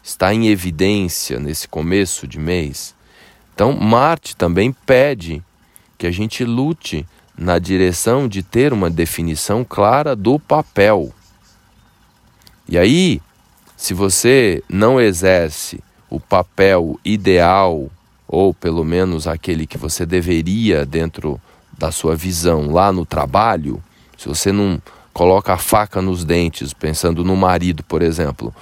está 0.03 0.35
em 0.35 0.49
evidência 0.49 1.41
nesse 1.41 1.67
começo 1.67 2.29
de 2.29 2.39
mês, 2.39 2.95
então 3.55 3.73
Marte 3.73 4.37
também 4.37 4.71
pede 4.71 5.43
que 5.97 6.07
a 6.07 6.11
gente 6.11 6.45
lute 6.45 7.07
na 7.35 7.59
direção 7.59 8.29
de 8.29 8.43
ter 8.43 8.71
uma 8.71 8.91
definição 8.91 9.65
clara 9.65 10.15
do 10.15 10.39
papel. 10.39 11.11
E 12.69 12.77
aí, 12.77 13.23
se 13.79 13.95
você 13.95 14.63
não 14.69 15.01
exerce 15.01 15.83
o 16.11 16.21
papel 16.21 17.01
ideal, 17.03 17.91
ou 18.29 18.53
pelo 18.53 18.85
menos 18.85 19.27
aquele 19.27 19.67
que 19.67 19.79
você 19.79 20.05
deveria 20.05 20.85
dentro 20.85 21.41
da 21.79 21.91
sua 21.91 22.17
visão 22.17 22.71
lá 22.71 22.93
no 22.93 23.05
trabalho, 23.05 23.83
se 24.17 24.29
você 24.29 24.51
não 24.51 24.81
coloca 25.13 25.53
a 25.55 25.59
faca 25.59 26.03
nos 26.03 26.25
dentes, 26.25 26.73
pensando 26.73 27.25
no 27.25 27.37
marido, 27.37 27.83
por 27.83 28.03
exemplo, 28.03 28.55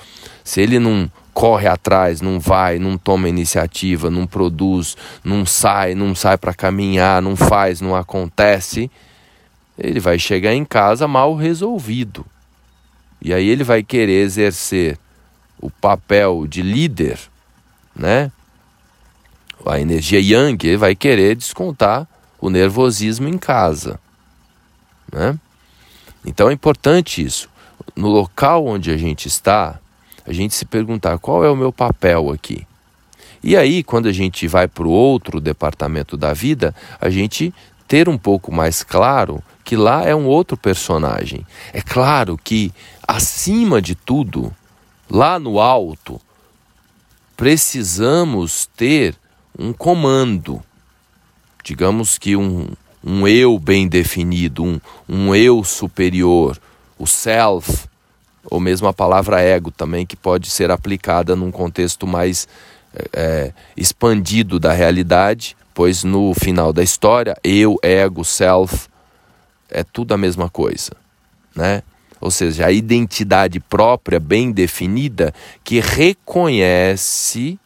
se 0.42 0.60
ele 0.60 0.78
não 0.78 1.10
corre 1.32 1.66
atrás, 1.66 2.20
não 2.20 2.38
vai, 2.38 2.78
não 2.78 2.96
toma 2.96 3.28
iniciativa, 3.28 4.08
não 4.08 4.26
produz, 4.26 4.96
não 5.24 5.44
sai, 5.44 5.94
não 5.94 6.14
sai 6.14 6.38
para 6.38 6.54
caminhar, 6.54 7.20
não 7.20 7.34
faz, 7.34 7.80
não 7.80 7.96
acontece, 7.96 8.88
ele 9.76 9.98
vai 9.98 10.18
chegar 10.18 10.54
em 10.54 10.64
casa 10.64 11.08
mal 11.08 11.34
resolvido. 11.34 12.24
E 13.20 13.34
aí 13.34 13.48
ele 13.48 13.64
vai 13.64 13.82
querer 13.82 14.22
exercer 14.22 14.98
o 15.60 15.70
papel 15.70 16.46
de 16.46 16.62
líder, 16.62 17.18
né? 17.96 18.30
A 19.66 19.80
energia 19.80 20.20
yang 20.20 20.62
ele 20.64 20.76
vai 20.76 20.94
querer 20.94 21.34
descontar 21.34 22.06
o 22.44 22.50
nervosismo 22.50 23.26
em 23.26 23.38
casa, 23.38 23.98
né? 25.10 25.38
Então 26.26 26.50
é 26.50 26.52
importante 26.52 27.24
isso. 27.24 27.48
No 27.96 28.08
local 28.08 28.66
onde 28.66 28.90
a 28.90 28.98
gente 28.98 29.28
está, 29.28 29.80
a 30.26 30.32
gente 30.32 30.54
se 30.54 30.66
perguntar 30.66 31.18
qual 31.18 31.42
é 31.42 31.48
o 31.50 31.56
meu 31.56 31.72
papel 31.72 32.30
aqui. 32.30 32.66
E 33.42 33.56
aí, 33.56 33.82
quando 33.82 34.08
a 34.08 34.12
gente 34.12 34.46
vai 34.46 34.68
para 34.68 34.86
o 34.86 34.90
outro 34.90 35.40
departamento 35.40 36.18
da 36.18 36.34
vida, 36.34 36.74
a 37.00 37.08
gente 37.08 37.52
ter 37.88 38.10
um 38.10 38.18
pouco 38.18 38.52
mais 38.52 38.82
claro 38.82 39.42
que 39.64 39.74
lá 39.74 40.04
é 40.04 40.14
um 40.14 40.26
outro 40.26 40.54
personagem. 40.54 41.46
É 41.72 41.80
claro 41.80 42.38
que, 42.42 42.70
acima 43.08 43.80
de 43.80 43.94
tudo, 43.94 44.54
lá 45.10 45.38
no 45.38 45.58
alto, 45.58 46.20
precisamos 47.36 48.66
ter 48.76 49.14
um 49.58 49.72
comando. 49.72 50.62
Digamos 51.64 52.18
que 52.18 52.36
um, 52.36 52.68
um 53.02 53.26
eu 53.26 53.58
bem 53.58 53.88
definido, 53.88 54.62
um, 54.62 54.78
um 55.08 55.34
eu 55.34 55.64
superior, 55.64 56.60
o 56.98 57.06
self, 57.06 57.88
ou 58.44 58.60
mesmo 58.60 58.86
a 58.86 58.92
palavra 58.92 59.40
ego 59.40 59.70
também, 59.70 60.04
que 60.04 60.14
pode 60.14 60.50
ser 60.50 60.70
aplicada 60.70 61.34
num 61.34 61.50
contexto 61.50 62.06
mais 62.06 62.46
é, 63.14 63.50
expandido 63.74 64.60
da 64.60 64.74
realidade, 64.74 65.56
pois 65.72 66.04
no 66.04 66.34
final 66.34 66.70
da 66.70 66.82
história, 66.82 67.34
eu, 67.42 67.78
ego, 67.82 68.26
self, 68.26 68.86
é 69.70 69.82
tudo 69.82 70.12
a 70.12 70.18
mesma 70.18 70.50
coisa, 70.50 70.92
né? 71.56 71.82
Ou 72.20 72.30
seja, 72.30 72.66
a 72.66 72.72
identidade 72.72 73.58
própria 73.58 74.20
bem 74.20 74.52
definida 74.52 75.32
que 75.64 75.80
reconhece 75.80 77.58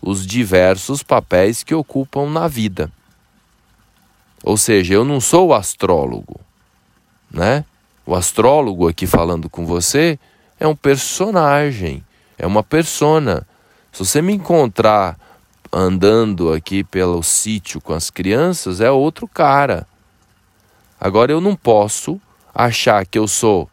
os 0.00 0.24
diversos 0.24 1.02
papéis 1.02 1.64
que 1.64 1.74
ocupam 1.74 2.30
na 2.30 2.46
vida. 2.46 2.90
Ou 4.42 4.56
seja, 4.56 4.94
eu 4.94 5.04
não 5.04 5.20
sou 5.20 5.48
o 5.48 5.54
astrólogo, 5.54 6.40
né? 7.30 7.64
O 8.06 8.14
astrólogo 8.14 8.88
aqui 8.88 9.06
falando 9.06 9.48
com 9.48 9.66
você 9.66 10.18
é 10.58 10.66
um 10.66 10.74
personagem, 10.74 12.04
é 12.38 12.46
uma 12.46 12.62
persona. 12.62 13.46
Se 13.92 14.04
você 14.04 14.22
me 14.22 14.32
encontrar 14.32 15.18
andando 15.72 16.52
aqui 16.52 16.82
pelo 16.82 17.22
sítio 17.22 17.80
com 17.80 17.92
as 17.92 18.10
crianças, 18.10 18.80
é 18.80 18.90
outro 18.90 19.28
cara. 19.28 19.86
Agora 21.00 21.30
eu 21.30 21.40
não 21.40 21.54
posso 21.54 22.20
achar 22.54 23.06
que 23.06 23.18
eu 23.18 23.28
sou 23.28 23.68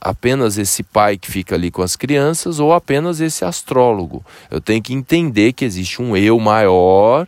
apenas 0.00 0.58
esse 0.58 0.82
pai 0.82 1.16
que 1.16 1.30
fica 1.30 1.54
ali 1.54 1.70
com 1.70 1.82
as 1.82 1.96
crianças 1.96 2.60
ou 2.60 2.72
apenas 2.72 3.20
esse 3.20 3.44
astrólogo. 3.44 4.24
Eu 4.50 4.60
tenho 4.60 4.82
que 4.82 4.92
entender 4.92 5.54
que 5.54 5.64
existe 5.64 6.02
um 6.02 6.14
eu 6.14 6.38
maior 6.38 7.26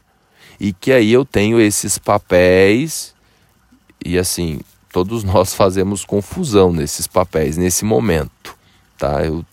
e 0.58 0.72
que 0.72 0.92
aí 0.92 1.12
eu 1.12 1.24
tenho 1.24 1.60
esses 1.60 1.98
papéis 1.98 3.14
e 4.04 4.18
assim, 4.18 4.60
todos 4.92 5.24
nós 5.24 5.52
fazemos 5.54 6.04
confusão 6.04 6.72
nesses 6.72 7.06
papéis 7.06 7.56
nesse 7.56 7.84
momento, 7.84 8.56
tá? 8.96 9.24
Eu, 9.24 9.44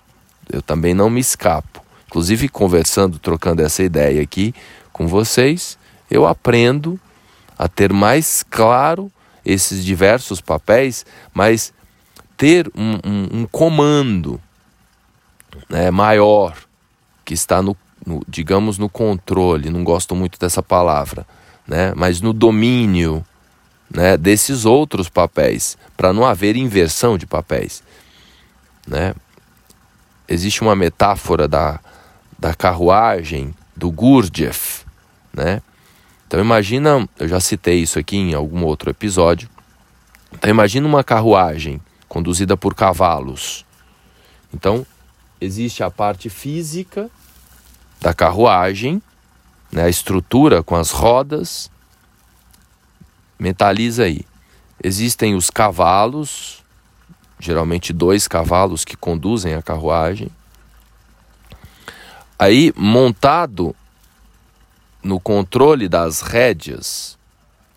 eu 0.51 0.61
também 0.61 0.93
não 0.93 1.09
me 1.09 1.19
escapo. 1.19 1.83
Inclusive, 2.07 2.47
conversando, 2.47 3.17
trocando 3.17 3.63
essa 3.63 3.81
ideia 3.81 4.21
aqui 4.21 4.53
com 4.91 5.07
vocês, 5.07 5.79
eu 6.11 6.27
aprendo 6.27 6.99
a 7.57 7.67
ter 7.67 7.91
mais 7.91 8.43
claro 8.43 9.11
esses 9.43 9.83
diversos 9.83 10.39
papéis, 10.39 11.05
mas 11.33 11.73
ter 12.37 12.71
um, 12.75 12.99
um, 13.03 13.39
um 13.39 13.45
comando 13.45 14.39
né, 15.69 15.89
maior 15.91 16.55
que 17.25 17.33
está 17.33 17.61
no, 17.61 17.75
no, 18.05 18.21
digamos, 18.27 18.77
no 18.77 18.89
controle. 18.89 19.69
Não 19.69 19.83
gosto 19.83 20.15
muito 20.15 20.39
dessa 20.39 20.61
palavra, 20.61 21.25
né, 21.67 21.93
mas 21.95 22.21
no 22.21 22.33
domínio 22.33 23.25
né, 23.89 24.17
desses 24.17 24.65
outros 24.65 25.07
papéis, 25.07 25.77
para 25.95 26.11
não 26.11 26.25
haver 26.25 26.55
inversão 26.55 27.17
de 27.17 27.27
papéis. 27.27 27.83
Né? 28.87 29.13
Existe 30.27 30.61
uma 30.61 30.75
metáfora 30.75 31.47
da, 31.47 31.79
da 32.39 32.53
carruagem 32.53 33.53
do 33.75 33.91
Gurdjieff, 33.91 34.85
né? 35.33 35.61
Então 36.27 36.39
imagina, 36.39 37.07
eu 37.19 37.27
já 37.27 37.39
citei 37.39 37.79
isso 37.79 37.99
aqui 37.99 38.17
em 38.17 38.33
algum 38.33 38.63
outro 38.63 38.89
episódio. 38.89 39.47
Então 40.31 40.49
imagina 40.49 40.87
uma 40.87 41.03
carruagem 41.03 41.79
conduzida 42.07 42.57
por 42.57 42.73
cavalos. 42.73 43.63
Então 44.51 44.85
existe 45.39 45.83
a 45.83 45.91
parte 45.91 46.29
física 46.29 47.09
da 48.03 48.13
carruagem, 48.13 49.01
né, 49.71 49.85
a 49.85 49.89
estrutura 49.89 50.61
com 50.61 50.75
as 50.75 50.91
rodas. 50.91 51.71
Mentaliza 53.39 54.03
aí. 54.03 54.25
Existem 54.83 55.35
os 55.35 55.49
cavalos, 55.49 56.61
geralmente 57.39 57.93
dois 57.93 58.27
cavalos 58.27 58.83
que 58.83 58.97
conduzem 58.97 59.53
a 59.53 59.61
carruagem. 59.61 60.29
Aí, 62.37 62.73
montado 62.75 63.73
no 65.01 65.17
controle 65.17 65.87
das 65.87 66.19
rédeas, 66.19 67.17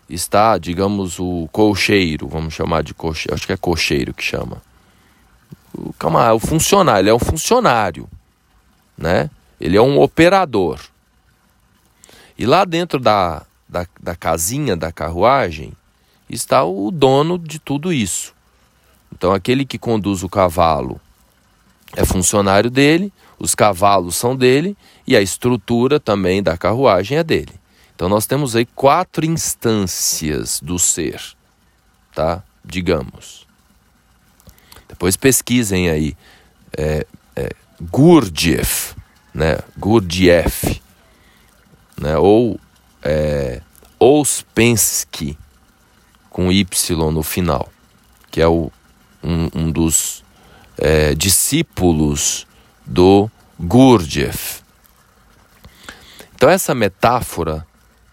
está, 0.09 0.57
digamos, 0.57 1.19
o 1.19 1.47
cocheiro, 1.53 2.27
vamos 2.27 2.53
chamar 2.53 2.83
de 2.83 2.93
cocheiro, 2.93 3.33
acho 3.33 3.47
que 3.47 3.53
é 3.53 3.57
cocheiro 3.57 4.13
que 4.13 4.23
chama. 4.23 4.61
O, 5.73 5.93
calma, 5.93 6.25
é 6.25 6.33
o 6.33 6.39
funcionário, 6.39 7.03
ele 7.03 7.09
é 7.11 7.13
um 7.13 7.19
funcionário, 7.19 8.09
né? 8.97 9.29
Ele 9.59 9.77
é 9.77 9.81
um 9.81 9.99
operador. 9.99 10.79
E 12.37 12.45
lá 12.45 12.65
dentro 12.65 12.99
da, 12.99 13.45
da, 13.67 13.87
da 13.99 14.15
casinha 14.15 14.75
da 14.75 14.91
carruagem 14.91 15.73
está 16.29 16.63
o 16.63 16.91
dono 16.91 17.37
de 17.39 17.59
tudo 17.59 17.91
isso. 17.91 18.33
Então, 19.11 19.33
aquele 19.33 19.65
que 19.65 19.79
conduz 19.79 20.21
o 20.21 20.29
cavalo 20.29 20.99
é 21.95 22.05
funcionário 22.05 22.69
dele, 22.69 23.11
os 23.39 23.55
cavalos 23.55 24.15
são 24.15 24.35
dele 24.35 24.75
e 25.05 25.15
a 25.15 25.21
estrutura 25.21 25.99
também 25.99 26.43
da 26.43 26.57
carruagem 26.57 27.17
é 27.17 27.23
dele. 27.23 27.53
Então 27.97 28.07
nós 28.07 28.27
temos 28.27 28.55
aí 28.55 28.63
quatro 28.63 29.25
instâncias 29.25 30.59
do 30.61 30.77
ser, 30.77 31.19
tá? 32.13 32.43
Digamos. 32.63 33.47
Depois 34.87 35.15
pesquisem 35.15 35.89
aí 35.89 36.15
é, 36.77 37.07
é, 37.35 37.49
Gurdjieff, 37.81 38.95
né? 39.37 39.59
Gurdjieff, 39.77 40.81
né? 41.95 42.17
Ou 42.17 42.59
é, 43.03 43.61
Ouspensky 43.99 45.37
com 46.31 46.51
Y 46.51 47.11
no 47.11 47.21
final, 47.21 47.69
que 48.31 48.41
é 48.41 48.47
o, 48.47 48.71
um, 49.23 49.49
um 49.53 49.71
dos 49.71 50.23
é, 50.75 51.13
discípulos 51.13 52.47
do 52.83 53.29
Gurdjieff. 53.59 54.63
Então, 56.33 56.49
essa 56.49 56.73
metáfora 56.73 57.65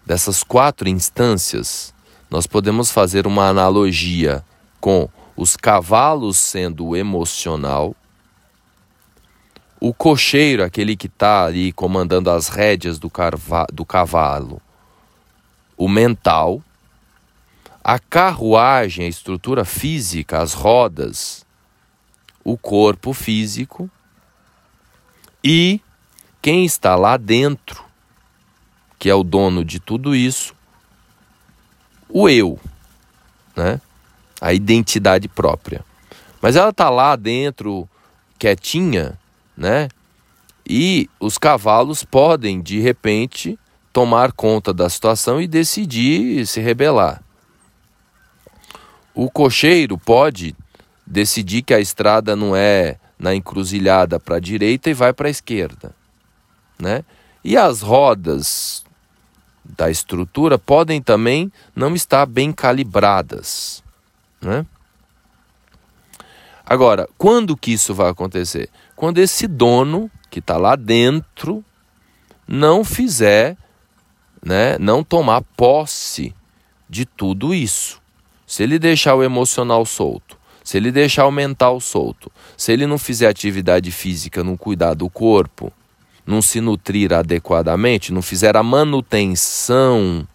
dessas 0.05 0.43
quatro 0.43 0.87
instâncias, 0.87 1.91
nós 2.29 2.45
podemos 2.45 2.91
fazer 2.91 3.25
uma 3.25 3.47
analogia 3.47 4.45
com 4.79 5.09
os 5.35 5.55
cavalos 5.55 6.37
sendo 6.37 6.87
o 6.87 6.95
emocional, 6.95 7.95
o 9.79 9.93
cocheiro, 9.93 10.63
aquele 10.63 10.95
que 10.95 11.07
está 11.07 11.45
ali 11.45 11.71
comandando 11.71 12.29
as 12.29 12.47
rédeas 12.47 12.97
do, 12.97 13.11
do 13.73 13.85
cavalo, 13.85 14.61
o 15.77 15.87
mental, 15.87 16.61
a 17.83 17.99
carruagem, 17.99 19.05
a 19.05 19.09
estrutura 19.09 19.65
física, 19.65 20.41
as 20.41 20.53
rodas, 20.53 21.45
o 22.43 22.57
corpo 22.57 23.13
físico 23.13 23.89
e 25.43 25.79
quem 26.41 26.65
está 26.65 26.95
lá 26.95 27.17
dentro, 27.17 27.83
que 28.97 29.09
é 29.09 29.15
o 29.15 29.23
dono 29.23 29.63
de 29.63 29.79
tudo 29.79 30.15
isso, 30.15 30.55
o 32.09 32.29
eu, 32.29 32.59
né? 33.55 33.81
A 34.39 34.53
identidade 34.53 35.27
própria. 35.27 35.83
Mas 36.41 36.55
ela 36.55 36.69
está 36.69 36.89
lá 36.89 37.15
dentro, 37.15 37.89
quietinha, 38.37 39.17
né? 39.55 39.87
E 40.67 41.09
os 41.19 41.37
cavalos 41.37 42.03
podem, 42.03 42.61
de 42.61 42.79
repente, 42.79 43.57
tomar 43.93 44.31
conta 44.31 44.73
da 44.73 44.89
situação 44.89 45.39
e 45.39 45.47
decidir 45.47 46.45
se 46.47 46.59
rebelar. 46.59 47.21
O 49.13 49.29
cocheiro 49.29 49.97
pode 49.97 50.55
decidir 51.05 51.61
que 51.61 51.73
a 51.73 51.79
estrada 51.79 52.35
não 52.35 52.55
é 52.55 52.97
na 53.17 53.33
encruzilhada 53.33 54.19
para 54.19 54.35
a 54.35 54.39
direita 54.39 54.89
e 54.89 54.93
vai 54.93 55.13
para 55.13 55.27
a 55.27 55.31
esquerda, 55.31 55.95
né? 56.77 57.05
E 57.43 57.55
as 57.55 57.81
rodas 57.81 58.83
da 59.63 59.89
estrutura 59.89 60.57
podem 60.57 61.01
também 61.01 61.51
não 61.75 61.95
estar 61.95 62.25
bem 62.25 62.51
calibradas, 62.51 63.83
né? 64.41 64.65
Agora, 66.65 67.07
quando 67.17 67.55
que 67.55 67.73
isso 67.73 67.93
vai 67.93 68.09
acontecer? 68.09 68.69
Quando 68.95 69.17
esse 69.17 69.47
dono 69.47 70.09
que 70.29 70.39
está 70.39 70.57
lá 70.57 70.75
dentro 70.75 71.63
não 72.47 72.83
fizer, 72.83 73.57
né, 74.43 74.77
não 74.79 75.03
tomar 75.03 75.41
posse 75.57 76.33
de 76.89 77.05
tudo 77.05 77.53
isso. 77.53 78.01
Se 78.45 78.63
ele 78.63 78.77
deixar 78.77 79.15
o 79.15 79.23
emocional 79.23 79.85
solto, 79.85 80.37
se 80.63 80.77
ele 80.77 80.91
deixar 80.91 81.25
o 81.25 81.31
mental 81.31 81.79
solto, 81.79 82.31
se 82.55 82.71
ele 82.71 82.87
não 82.87 82.97
fizer 82.97 83.27
atividade 83.27 83.91
física, 83.91 84.43
não 84.43 84.55
cuidar 84.55 84.93
do 84.93 85.09
corpo, 85.09 85.73
não 86.25 86.41
se 86.41 86.61
nutrir 86.61 87.13
adequadamente, 87.13 88.13
não 88.13 88.21
fizer 88.21 88.55
a 88.55 88.63
manutenção 88.63 90.27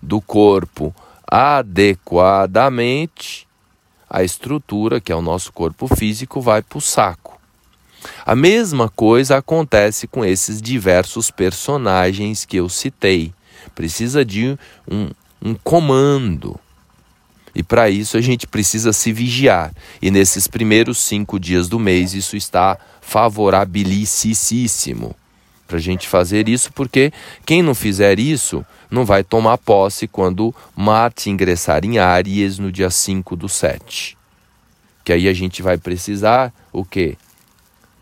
do 0.00 0.20
corpo 0.20 0.94
adequadamente, 1.26 3.46
a 4.08 4.22
estrutura, 4.22 5.00
que 5.00 5.12
é 5.12 5.16
o 5.16 5.22
nosso 5.22 5.52
corpo 5.52 5.86
físico, 5.94 6.40
vai 6.40 6.62
para 6.62 6.78
o 6.78 6.80
saco. 6.80 7.27
A 8.24 8.36
mesma 8.36 8.88
coisa 8.88 9.36
acontece 9.36 10.06
com 10.06 10.24
esses 10.24 10.62
diversos 10.62 11.30
personagens 11.30 12.44
que 12.44 12.56
eu 12.56 12.68
citei. 12.68 13.32
Precisa 13.74 14.24
de 14.24 14.56
um, 14.90 15.10
um 15.42 15.54
comando. 15.54 16.58
E 17.54 17.62
para 17.62 17.88
isso 17.90 18.16
a 18.16 18.20
gente 18.20 18.46
precisa 18.46 18.92
se 18.92 19.12
vigiar. 19.12 19.72
E 20.00 20.10
nesses 20.10 20.46
primeiros 20.46 20.98
cinco 20.98 21.40
dias 21.40 21.68
do 21.68 21.78
mês 21.78 22.14
isso 22.14 22.36
está 22.36 22.78
favorabilíssimo 23.00 25.14
para 25.66 25.76
a 25.76 25.80
gente 25.80 26.08
fazer 26.08 26.48
isso, 26.48 26.72
porque 26.72 27.12
quem 27.44 27.62
não 27.62 27.74
fizer 27.74 28.18
isso 28.18 28.64
não 28.90 29.04
vai 29.04 29.22
tomar 29.22 29.58
posse 29.58 30.08
quando 30.08 30.54
Marte 30.74 31.28
ingressar 31.28 31.84
em 31.84 31.98
Áries 31.98 32.58
no 32.58 32.72
dia 32.72 32.88
5 32.88 33.36
do 33.36 33.50
7. 33.50 34.16
Que 35.04 35.12
aí 35.12 35.28
a 35.28 35.34
gente 35.34 35.60
vai 35.60 35.76
precisar 35.76 36.54
o 36.72 36.84
quê? 36.84 37.18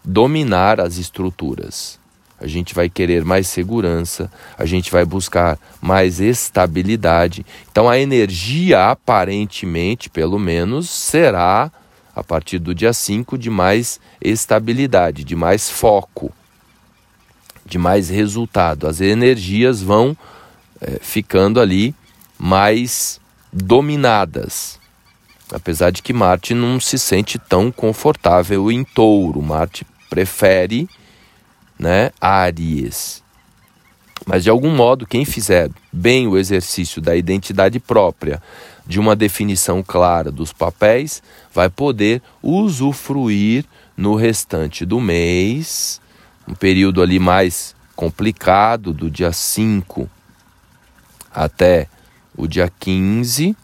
Dominar 0.07 0.81
as 0.81 0.97
estruturas. 0.97 1.99
A 2.39 2.47
gente 2.47 2.75
vai 2.75 2.89
querer 2.89 3.25
mais 3.25 3.49
segurança, 3.49 4.31
a 4.57 4.65
gente 4.67 4.91
vai 4.91 5.05
buscar 5.05 5.59
mais 5.81 6.21
estabilidade. 6.21 7.45
Então 7.73 7.89
a 7.89 7.99
energia 7.99 8.91
aparentemente, 8.91 10.09
pelo 10.09 10.39
menos, 10.39 10.89
será 10.89 11.73
a 12.15 12.23
partir 12.23 12.59
do 12.59 12.75
dia 12.75 12.93
5 12.93 13.37
de 13.37 13.51
mais 13.51 13.99
estabilidade, 14.21 15.25
de 15.25 15.35
mais 15.35 15.71
foco, 15.71 16.31
de 17.65 17.79
mais 17.79 18.09
resultado. 18.11 18.87
As 18.87 19.01
energias 19.01 19.83
vão 19.83 20.17
é, 20.81 20.99
ficando 21.01 21.59
ali 21.59 21.95
mais 22.39 23.19
dominadas. 23.51 24.79
Apesar 25.53 25.91
de 25.91 26.03
que 26.03 26.13
Marte 26.13 26.55
não 26.55 26.79
se 26.81 26.99
sente 26.99 27.39
tão 27.39 27.71
confortável 27.71 28.71
em 28.71 28.85
touro. 28.85 29.41
Marte 29.41 29.87
prefere 30.09 30.89
né, 31.79 32.11
Aries. 32.21 33.23
Mas 34.25 34.43
de 34.43 34.51
algum 34.51 34.75
modo, 34.75 35.07
quem 35.07 35.25
fizer 35.25 35.71
bem 35.93 36.27
o 36.27 36.37
exercício 36.37 37.01
da 37.01 37.15
identidade 37.15 37.79
própria, 37.79 38.43
de 38.87 38.99
uma 38.99 39.15
definição 39.15 39.83
clara 39.83 40.31
dos 40.31 40.53
papéis, 40.53 41.23
vai 41.53 41.69
poder 41.69 42.23
usufruir 42.43 43.65
no 43.97 44.15
restante 44.15 44.85
do 44.85 45.01
mês, 45.01 46.01
um 46.47 46.55
período 46.55 47.03
ali 47.03 47.19
mais 47.19 47.75
complicado, 47.95 48.93
do 48.93 49.11
dia 49.11 49.33
5 49.33 50.09
até 51.35 51.89
o 52.37 52.47
dia 52.47 52.73
15. 52.81 53.57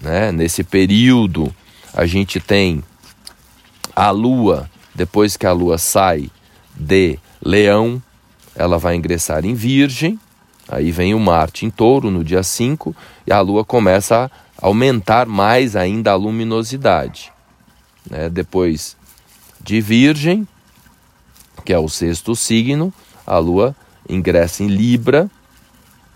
Né? 0.00 0.32
Nesse 0.32 0.62
período, 0.62 1.54
a 1.94 2.06
gente 2.06 2.40
tem 2.40 2.82
a 3.94 4.10
Lua 4.10 4.70
depois 4.98 5.36
que 5.36 5.46
a 5.46 5.52
lua 5.52 5.78
sai 5.78 6.28
de 6.74 7.20
Leão, 7.40 8.02
ela 8.52 8.78
vai 8.78 8.96
ingressar 8.96 9.44
em 9.44 9.54
Virgem, 9.54 10.18
aí 10.68 10.90
vem 10.90 11.14
o 11.14 11.20
Marte 11.20 11.64
em 11.64 11.70
Touro 11.70 12.10
no 12.10 12.24
dia 12.24 12.42
5 12.42 12.94
e 13.24 13.32
a 13.32 13.40
lua 13.40 13.64
começa 13.64 14.28
a 14.60 14.66
aumentar 14.66 15.24
mais 15.26 15.76
ainda 15.76 16.10
a 16.10 16.16
luminosidade. 16.16 17.32
Né? 18.10 18.28
Depois 18.28 18.96
de 19.62 19.80
Virgem, 19.80 20.48
que 21.64 21.72
é 21.72 21.78
o 21.78 21.88
sexto 21.88 22.34
signo, 22.34 22.92
a 23.24 23.38
lua 23.38 23.76
ingressa 24.08 24.64
em 24.64 24.66
Libra, 24.66 25.30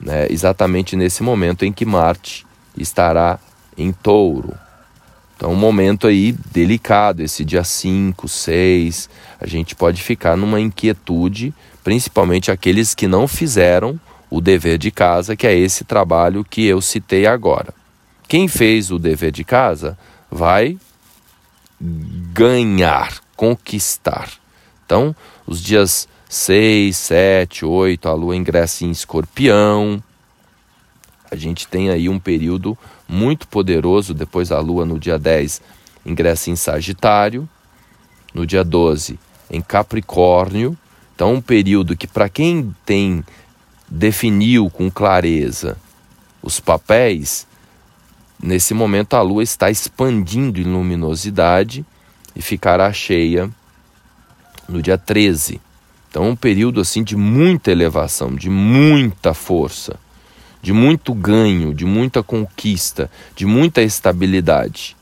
né? 0.00 0.26
exatamente 0.28 0.96
nesse 0.96 1.22
momento 1.22 1.64
em 1.64 1.72
que 1.72 1.84
Marte 1.84 2.44
estará 2.76 3.38
em 3.78 3.92
Touro. 3.92 4.54
Então, 5.42 5.50
um 5.50 5.56
momento 5.56 6.06
aí 6.06 6.30
delicado, 6.52 7.20
esse 7.20 7.44
dia 7.44 7.64
5, 7.64 8.28
6, 8.28 9.10
a 9.40 9.46
gente 9.48 9.74
pode 9.74 10.00
ficar 10.00 10.36
numa 10.36 10.60
inquietude, 10.60 11.52
principalmente 11.82 12.52
aqueles 12.52 12.94
que 12.94 13.08
não 13.08 13.26
fizeram 13.26 13.98
o 14.30 14.40
dever 14.40 14.78
de 14.78 14.92
casa, 14.92 15.34
que 15.34 15.44
é 15.44 15.52
esse 15.52 15.82
trabalho 15.82 16.44
que 16.48 16.64
eu 16.64 16.80
citei 16.80 17.26
agora. 17.26 17.74
Quem 18.28 18.46
fez 18.46 18.92
o 18.92 19.00
dever 19.00 19.32
de 19.32 19.42
casa 19.42 19.98
vai 20.30 20.78
ganhar, 22.32 23.18
conquistar. 23.34 24.30
Então, 24.86 25.12
os 25.44 25.60
dias 25.60 26.06
6, 26.28 26.96
7, 26.96 27.64
8, 27.64 28.08
a 28.08 28.12
lua 28.12 28.36
ingressa 28.36 28.84
em 28.84 28.92
escorpião. 28.92 30.00
A 31.28 31.34
gente 31.34 31.66
tem 31.66 31.90
aí 31.90 32.08
um 32.08 32.20
período 32.20 32.78
muito 33.12 33.46
poderoso. 33.46 34.14
Depois 34.14 34.50
a 34.50 34.58
Lua, 34.58 34.86
no 34.86 34.98
dia 34.98 35.18
10, 35.18 35.60
ingressa 36.04 36.50
em 36.50 36.56
Sagitário. 36.56 37.48
No 38.34 38.46
dia 38.46 38.64
12, 38.64 39.18
em 39.50 39.60
Capricórnio. 39.60 40.76
Então, 41.14 41.34
um 41.34 41.40
período 41.40 41.96
que, 41.96 42.06
para 42.06 42.28
quem 42.28 42.74
tem 42.86 43.22
definiu 43.86 44.70
com 44.70 44.90
clareza 44.90 45.76
os 46.42 46.58
papéis, 46.58 47.46
nesse 48.42 48.72
momento 48.72 49.14
a 49.14 49.20
Lua 49.20 49.42
está 49.42 49.70
expandindo 49.70 50.58
em 50.58 50.64
luminosidade 50.64 51.84
e 52.34 52.40
ficará 52.40 52.90
cheia 52.90 53.50
no 54.66 54.80
dia 54.80 54.96
13. 54.96 55.60
Então, 56.08 56.30
um 56.30 56.36
período 56.36 56.80
assim 56.80 57.04
de 57.04 57.14
muita 57.14 57.70
elevação, 57.70 58.34
de 58.34 58.48
muita 58.48 59.34
força 59.34 60.00
de 60.62 60.72
muito 60.72 61.12
ganho, 61.12 61.74
de 61.74 61.84
muita 61.84 62.22
conquista, 62.22 63.10
de 63.34 63.44
muita 63.44 63.82
estabilidade. 63.82 64.96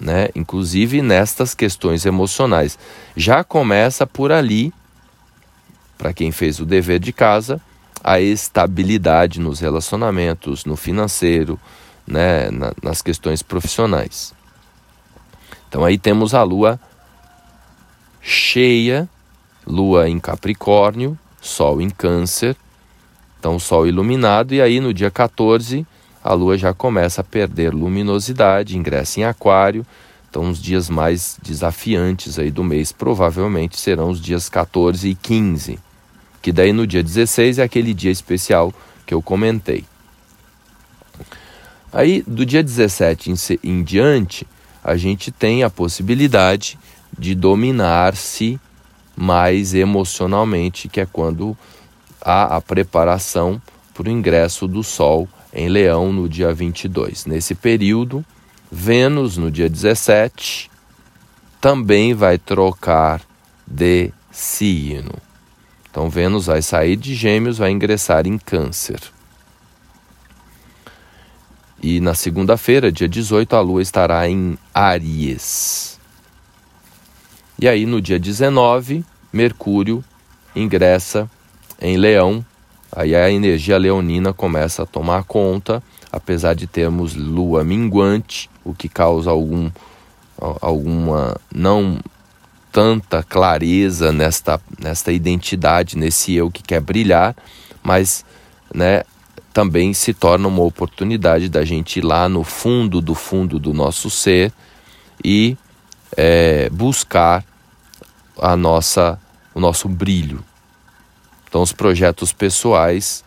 Né? 0.00 0.28
Inclusive 0.34 1.02
nestas 1.02 1.54
questões 1.54 2.06
emocionais. 2.06 2.78
Já 3.16 3.42
começa 3.42 4.06
por 4.06 4.30
ali, 4.30 4.72
para 5.98 6.12
quem 6.12 6.30
fez 6.30 6.60
o 6.60 6.64
dever 6.64 7.00
de 7.00 7.12
casa, 7.12 7.60
a 8.02 8.20
estabilidade 8.20 9.40
nos 9.40 9.60
relacionamentos, 9.60 10.64
no 10.64 10.76
financeiro, 10.76 11.58
né? 12.06 12.50
Na, 12.50 12.72
nas 12.82 13.00
questões 13.00 13.42
profissionais. 13.42 14.34
Então 15.68 15.84
aí 15.84 15.96
temos 15.96 16.34
a 16.34 16.42
lua 16.42 16.78
cheia, 18.20 19.08
lua 19.66 20.08
em 20.08 20.20
Capricórnio, 20.20 21.18
sol 21.40 21.80
em 21.80 21.88
Câncer, 21.88 22.56
então, 23.44 23.56
o 23.56 23.60
Sol 23.60 23.86
iluminado, 23.86 24.54
e 24.54 24.62
aí 24.62 24.80
no 24.80 24.94
dia 24.94 25.10
14 25.10 25.86
a 26.24 26.32
Lua 26.32 26.56
já 26.56 26.72
começa 26.72 27.20
a 27.20 27.24
perder 27.24 27.74
luminosidade, 27.74 28.74
ingressa 28.74 29.20
em 29.20 29.24
Aquário. 29.24 29.84
Então, 30.30 30.48
os 30.48 30.58
dias 30.62 30.88
mais 30.88 31.38
desafiantes 31.42 32.38
aí 32.38 32.50
do 32.50 32.64
mês 32.64 32.90
provavelmente 32.90 33.78
serão 33.78 34.08
os 34.08 34.18
dias 34.18 34.48
14 34.48 35.10
e 35.10 35.14
15, 35.14 35.78
que 36.40 36.50
daí 36.52 36.72
no 36.72 36.86
dia 36.86 37.02
16 37.02 37.58
é 37.58 37.62
aquele 37.62 37.92
dia 37.92 38.10
especial 38.10 38.72
que 39.04 39.12
eu 39.12 39.20
comentei. 39.20 39.84
Aí, 41.92 42.24
do 42.26 42.46
dia 42.46 42.62
17 42.62 43.30
em, 43.30 43.34
em 43.62 43.82
diante, 43.82 44.46
a 44.82 44.96
gente 44.96 45.30
tem 45.30 45.62
a 45.62 45.68
possibilidade 45.68 46.78
de 47.18 47.34
dominar-se 47.34 48.58
mais 49.14 49.74
emocionalmente, 49.74 50.88
que 50.88 50.98
é 50.98 51.04
quando 51.04 51.54
há 52.24 52.56
a 52.56 52.60
preparação 52.60 53.60
para 53.92 54.08
o 54.08 54.10
ingresso 54.10 54.66
do 54.66 54.82
Sol 54.82 55.28
em 55.52 55.68
Leão 55.68 56.12
no 56.12 56.28
dia 56.28 56.52
22. 56.52 57.26
Nesse 57.26 57.54
período, 57.54 58.24
Vênus, 58.72 59.36
no 59.36 59.50
dia 59.50 59.68
17, 59.68 60.70
também 61.60 62.14
vai 62.14 62.38
trocar 62.38 63.20
de 63.66 64.10
signo. 64.32 65.14
Então, 65.88 66.10
Vênus 66.10 66.46
vai 66.46 66.60
sair 66.60 66.96
de 66.96 67.14
Gêmeos, 67.14 67.58
vai 67.58 67.70
ingressar 67.70 68.26
em 68.26 68.36
Câncer. 68.36 68.98
E 71.80 72.00
na 72.00 72.14
segunda-feira, 72.14 72.90
dia 72.90 73.08
18, 73.08 73.54
a 73.54 73.60
Lua 73.60 73.82
estará 73.82 74.28
em 74.28 74.58
Aries. 74.72 76.00
E 77.60 77.68
aí, 77.68 77.86
no 77.86 78.00
dia 78.00 78.18
19, 78.18 79.04
Mercúrio 79.32 80.02
ingressa 80.56 81.30
em 81.80 81.96
Leão. 81.96 82.44
Aí 82.90 83.14
a 83.14 83.30
energia 83.30 83.76
leonina 83.76 84.32
começa 84.32 84.84
a 84.84 84.86
tomar 84.86 85.24
conta, 85.24 85.82
apesar 86.12 86.54
de 86.54 86.66
termos 86.66 87.14
Lua 87.14 87.64
minguante, 87.64 88.48
o 88.64 88.72
que 88.72 88.88
causa 88.88 89.30
algum, 89.30 89.70
alguma 90.38 91.36
não 91.52 91.98
tanta 92.70 93.22
clareza 93.22 94.12
nesta, 94.12 94.60
nesta 94.80 95.12
identidade, 95.12 95.96
nesse 95.96 96.34
eu 96.34 96.50
que 96.50 96.62
quer 96.62 96.80
brilhar, 96.80 97.34
mas 97.82 98.24
né, 98.74 99.02
também 99.52 99.94
se 99.94 100.12
torna 100.12 100.48
uma 100.48 100.62
oportunidade 100.62 101.48
da 101.48 101.64
gente 101.64 101.98
ir 102.00 102.04
lá 102.04 102.28
no 102.28 102.42
fundo 102.42 103.00
do 103.00 103.14
fundo 103.14 103.60
do 103.60 103.72
nosso 103.72 104.10
ser 104.10 104.52
e 105.24 105.56
é, 106.16 106.68
buscar 106.70 107.44
a 108.36 108.56
nossa, 108.56 109.20
o 109.54 109.60
nosso 109.60 109.88
brilho. 109.88 110.44
Então, 111.54 111.62
os 111.62 111.70
projetos 111.70 112.32
pessoais 112.32 113.24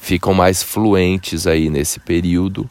ficam 0.00 0.34
mais 0.34 0.64
fluentes 0.64 1.46
aí 1.46 1.70
nesse 1.70 2.00
período. 2.00 2.68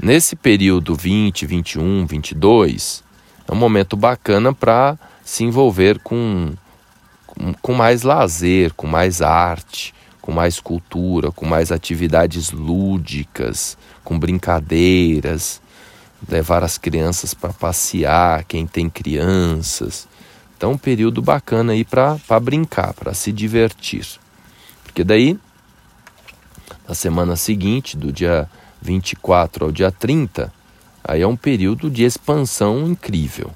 Nesse 0.00 0.36
período 0.36 0.94
20, 0.94 1.44
21, 1.44 2.06
22, 2.06 3.02
é 3.48 3.52
um 3.52 3.56
momento 3.56 3.96
bacana 3.96 4.54
para 4.54 4.96
se 5.24 5.42
envolver 5.42 5.98
com, 5.98 6.52
com, 7.26 7.52
com 7.54 7.74
mais 7.74 8.04
lazer, 8.04 8.72
com 8.74 8.86
mais 8.86 9.20
arte, 9.20 9.92
com 10.20 10.30
mais 10.30 10.60
cultura, 10.60 11.32
com 11.32 11.44
mais 11.44 11.72
atividades 11.72 12.52
lúdicas, 12.52 13.76
com 14.04 14.16
brincadeiras, 14.16 15.60
levar 16.28 16.62
as 16.62 16.78
crianças 16.78 17.34
para 17.34 17.52
passear, 17.52 18.44
quem 18.44 18.68
tem 18.68 18.88
crianças. 18.88 20.06
Então, 20.62 20.70
um 20.70 20.78
período 20.78 21.20
bacana 21.20 21.72
aí 21.72 21.84
para 21.84 22.38
brincar, 22.40 22.94
para 22.94 23.12
se 23.12 23.32
divertir. 23.32 24.06
Porque 24.84 25.02
daí, 25.02 25.36
na 26.86 26.94
semana 26.94 27.34
seguinte, 27.34 27.96
do 27.96 28.12
dia 28.12 28.48
24 28.80 29.64
ao 29.64 29.72
dia 29.72 29.90
30, 29.90 30.54
aí 31.02 31.20
é 31.20 31.26
um 31.26 31.34
período 31.34 31.90
de 31.90 32.04
expansão 32.04 32.86
incrível 32.86 33.50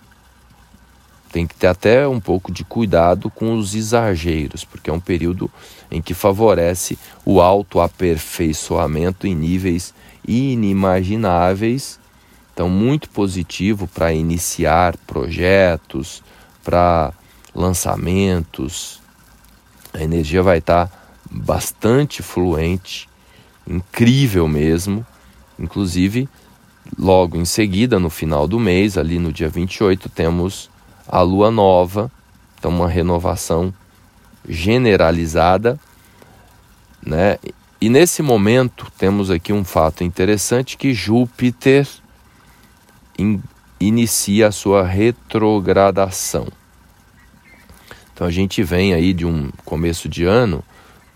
tem 1.30 1.46
que 1.46 1.54
ter 1.54 1.66
até 1.66 2.08
um 2.08 2.18
pouco 2.18 2.50
de 2.50 2.64
cuidado 2.64 3.28
com 3.28 3.58
os 3.58 3.74
exageros, 3.74 4.64
porque 4.64 4.88
é 4.88 4.92
um 4.92 5.00
período 5.00 5.50
em 5.90 6.00
que 6.00 6.14
favorece 6.14 6.98
o 7.26 7.42
autoaperfeiçoamento 7.42 9.26
em 9.26 9.34
níveis 9.34 9.92
inimagináveis. 10.26 12.00
Então, 12.54 12.70
muito 12.70 13.10
positivo 13.10 13.86
para 13.86 14.14
iniciar 14.14 14.96
projetos, 15.06 16.22
para 16.66 17.12
lançamentos. 17.54 19.00
A 19.94 20.02
energia 20.02 20.42
vai 20.42 20.58
estar 20.58 20.88
tá 20.88 20.92
bastante 21.30 22.24
fluente, 22.24 23.08
incrível 23.64 24.48
mesmo. 24.48 25.06
Inclusive, 25.56 26.28
logo 26.98 27.36
em 27.36 27.44
seguida, 27.44 28.00
no 28.00 28.10
final 28.10 28.48
do 28.48 28.58
mês, 28.58 28.98
ali 28.98 29.20
no 29.20 29.32
dia 29.32 29.48
28, 29.48 30.08
temos 30.08 30.68
a 31.06 31.22
lua 31.22 31.52
nova, 31.52 32.10
então 32.58 32.72
uma 32.72 32.88
renovação 32.88 33.72
generalizada, 34.48 35.78
né? 37.00 37.38
E 37.80 37.88
nesse 37.88 38.22
momento 38.22 38.90
temos 38.98 39.30
aqui 39.30 39.52
um 39.52 39.62
fato 39.62 40.02
interessante 40.02 40.76
que 40.76 40.92
Júpiter 40.92 41.86
inicia 43.80 44.48
a 44.48 44.52
sua 44.52 44.84
retrogradação. 44.84 46.46
Então 48.12 48.26
a 48.26 48.30
gente 48.30 48.62
vem 48.62 48.94
aí 48.94 49.12
de 49.12 49.26
um 49.26 49.50
começo 49.64 50.08
de 50.08 50.24
ano 50.24 50.64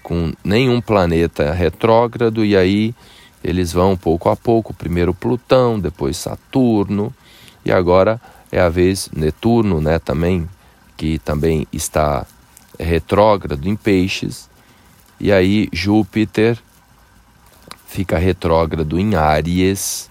com 0.03 0.33
nenhum 0.45 0.81
planeta 0.81 1.53
retrógrado 1.53 2.45
e 2.45 2.57
aí 2.57 2.95
eles 3.43 3.73
vão 3.73 3.97
pouco 3.97 4.29
a 4.29 4.37
pouco, 4.37 4.75
primeiro 4.75 5.15
Plutão, 5.15 5.79
depois 5.79 6.17
Saturno 6.17 7.15
e 7.65 7.73
agora 7.73 8.21
é 8.53 8.61
a 8.61 8.69
vez 8.69 9.09
Netuno, 9.15 9.81
né, 9.81 9.99
também, 9.99 10.49
que 10.97 11.19
também 11.19 11.67
está 11.73 12.27
retrógrado 12.79 13.67
em 13.69 13.77
peixes, 13.77 14.49
e 15.19 15.31
aí 15.31 15.69
Júpiter 15.73 16.59
fica 17.87 18.19
retrógrado 18.19 18.99
em 18.99 19.15
Áries, 19.15 20.10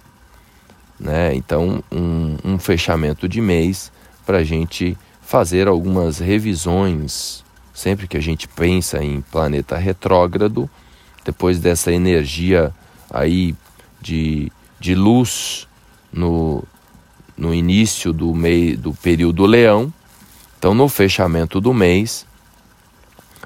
né? 0.99 1.33
Então, 1.33 1.83
um, 1.91 2.37
um 2.43 2.59
fechamento 2.59 3.27
de 3.27 3.39
mês 3.39 3.91
para 4.25 4.39
a 4.39 4.43
gente 4.43 4.97
fazer 5.21 5.67
algumas 5.67 6.19
revisões. 6.19 7.43
Sempre 7.73 8.07
que 8.07 8.17
a 8.17 8.21
gente 8.21 8.47
pensa 8.47 9.01
em 9.01 9.21
planeta 9.21 9.77
retrógrado, 9.77 10.69
depois 11.23 11.59
dessa 11.59 11.91
energia 11.91 12.73
aí 13.09 13.55
de, 14.01 14.51
de 14.79 14.95
luz 14.95 15.67
no, 16.11 16.63
no 17.37 17.53
início 17.53 18.11
do, 18.11 18.33
mês, 18.33 18.77
do 18.77 18.93
período 18.93 19.45
leão. 19.45 19.93
Então, 20.57 20.73
no 20.73 20.89
fechamento 20.89 21.61
do 21.61 21.73
mês, 21.73 22.25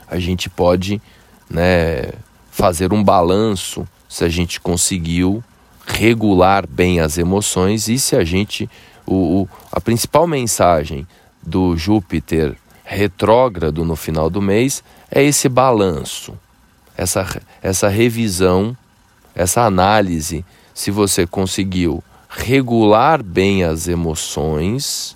a 0.08 0.18
gente 0.18 0.50
pode 0.50 1.02
né, 1.50 2.12
fazer 2.50 2.92
um 2.92 3.04
balanço 3.04 3.88
se 4.10 4.24
a 4.24 4.30
gente 4.30 4.60
conseguiu 4.60 5.44
regular 5.86 6.68
bem 6.68 7.00
as 7.00 7.18
emoções 7.18 7.88
e 7.88 7.98
se 8.00 8.16
a 8.16 8.24
gente. 8.24 8.70
O, 9.06 9.42
o, 9.42 9.50
a 9.72 9.82
principal 9.82 10.26
mensagem 10.26 11.06
do 11.42 11.76
Júpiter 11.76 12.56
retrógrado 12.86 13.84
no 13.84 13.96
final 13.96 14.30
do 14.30 14.42
mês 14.42 14.84
é 15.12 15.22
esse 15.22 15.50
balanço, 15.50 16.38
essa, 16.96 17.42
essa 17.62 17.90
revisão, 17.90 18.76
essa 19.36 19.64
análise. 19.64 20.46
Se 20.74 20.90
você 20.90 21.28
conseguiu 21.28 22.04
regular 22.30 23.22
bem 23.22 23.64
as 23.64 23.88
emoções, 23.88 25.16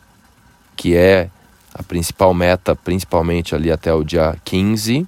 que 0.75 0.95
é 0.95 1.29
a 1.73 1.83
principal 1.83 2.33
meta, 2.33 2.75
principalmente 2.75 3.55
ali 3.55 3.71
até 3.71 3.93
o 3.93 4.03
dia 4.03 4.35
15. 4.43 5.07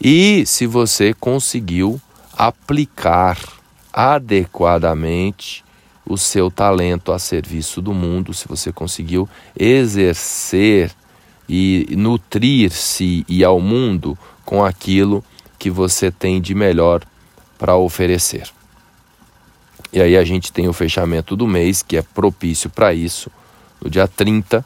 E 0.00 0.44
se 0.46 0.66
você 0.66 1.14
conseguiu 1.14 2.00
aplicar 2.36 3.38
adequadamente 3.96 5.64
o 6.04 6.18
seu 6.18 6.50
talento 6.50 7.12
a 7.12 7.18
serviço 7.18 7.80
do 7.80 7.94
mundo, 7.94 8.34
se 8.34 8.46
você 8.46 8.70
conseguiu 8.70 9.26
exercer 9.58 10.92
e 11.48 11.86
nutrir-se 11.96 13.24
e 13.26 13.42
ao 13.42 13.58
mundo 13.58 14.16
com 14.44 14.62
aquilo 14.62 15.24
que 15.58 15.70
você 15.70 16.10
tem 16.10 16.40
de 16.40 16.54
melhor 16.54 17.02
para 17.58 17.76
oferecer. 17.76 18.48
E 19.92 20.00
aí 20.00 20.16
a 20.16 20.24
gente 20.24 20.52
tem 20.52 20.68
o 20.68 20.72
fechamento 20.72 21.34
do 21.34 21.46
mês, 21.46 21.82
que 21.82 21.96
é 21.96 22.02
propício 22.02 22.68
para 22.68 22.92
isso. 22.92 23.30
No 23.80 23.88
dia 23.88 24.06
30, 24.06 24.64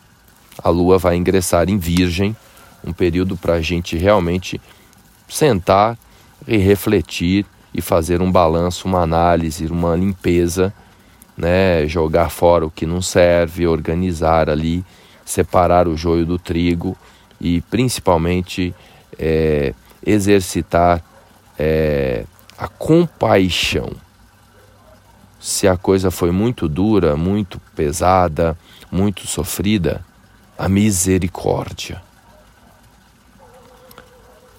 a 0.62 0.69
lua 0.69 0.99
vai 0.99 1.16
ingressar 1.16 1.69
em 1.71 1.79
Virgem, 1.79 2.35
um 2.85 2.93
período 2.93 3.37
para 3.37 3.55
a 3.55 3.61
gente 3.61 3.97
realmente 3.97 4.61
sentar 5.29 5.97
e 6.49 6.57
refletir 6.57 7.47
e 7.72 7.80
fazer 7.80 8.20
um 8.20 8.30
balanço, 8.30 8.87
uma 8.87 9.00
análise, 9.00 9.66
uma 9.66 9.96
limpeza, 9.96 10.72
né? 11.37 11.87
jogar 11.87 12.30
fora 12.30 12.66
o 12.66 12.70
que 12.70 12.87
não 12.87 13.00
serve, 13.00 13.66
organizar 13.66 14.50
ali, 14.50 14.85
separar 15.24 15.87
o 15.87 15.96
joio 15.96 16.26
do 16.26 16.38
trigo 16.38 16.96
e 17.40 17.61
principalmente 17.62 18.74
é, 19.18 19.74
exercitar 20.04 21.02
é, 21.59 22.24
a 22.59 22.68
compaixão 22.68 23.90
se 25.40 25.66
a 25.66 25.76
coisa 25.76 26.11
foi 26.11 26.30
muito 26.30 26.68
dura, 26.68 27.16
muito 27.16 27.59
pesada, 27.74 28.56
muito 28.92 29.26
sofrida, 29.26 30.04
a 30.59 30.68
misericórdia. 30.68 32.02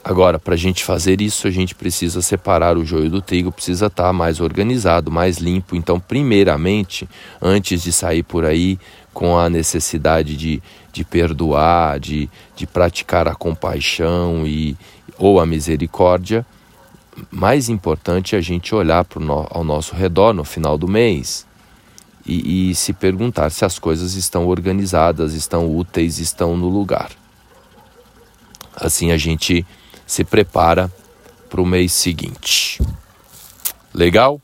Agora, 0.03 0.39
para 0.39 0.55
a 0.55 0.57
gente 0.57 0.83
fazer 0.83 1.21
isso, 1.21 1.47
a 1.47 1.51
gente 1.51 1.75
precisa 1.75 2.23
separar 2.23 2.75
o 2.75 2.83
joio 2.83 3.09
do 3.09 3.21
trigo, 3.21 3.51
precisa 3.51 3.85
estar 3.85 4.05
tá 4.05 4.13
mais 4.13 4.39
organizado, 4.39 5.11
mais 5.11 5.37
limpo. 5.37 5.75
Então, 5.75 5.99
primeiramente, 5.99 7.07
antes 7.39 7.83
de 7.83 7.91
sair 7.91 8.23
por 8.23 8.43
aí 8.43 8.79
com 9.13 9.37
a 9.37 9.47
necessidade 9.47 10.35
de, 10.35 10.61
de 10.91 11.03
perdoar, 11.03 11.99
de, 11.99 12.27
de 12.55 12.65
praticar 12.65 13.27
a 13.27 13.35
compaixão 13.35 14.45
e, 14.47 14.75
ou 15.19 15.39
a 15.39 15.45
misericórdia, 15.45 16.43
mais 17.29 17.69
importante 17.69 18.35
é 18.35 18.39
a 18.39 18.41
gente 18.41 18.73
olhar 18.73 19.05
pro 19.05 19.19
no, 19.19 19.45
ao 19.51 19.63
nosso 19.63 19.93
redor 19.95 20.33
no 20.33 20.43
final 20.43 20.77
do 20.77 20.87
mês 20.87 21.45
e, 22.25 22.71
e 22.71 22.75
se 22.75 22.93
perguntar 22.93 23.51
se 23.51 23.65
as 23.65 23.77
coisas 23.77 24.15
estão 24.15 24.47
organizadas, 24.47 25.33
estão 25.33 25.75
úteis, 25.75 26.17
estão 26.17 26.57
no 26.57 26.69
lugar. 26.69 27.11
Assim 28.75 29.11
a 29.11 29.17
gente 29.17 29.65
se 30.11 30.25
prepara 30.25 30.91
para 31.49 31.61
o 31.61 31.65
mês 31.65 31.93
seguinte. 31.93 32.81
Legal? 33.93 34.41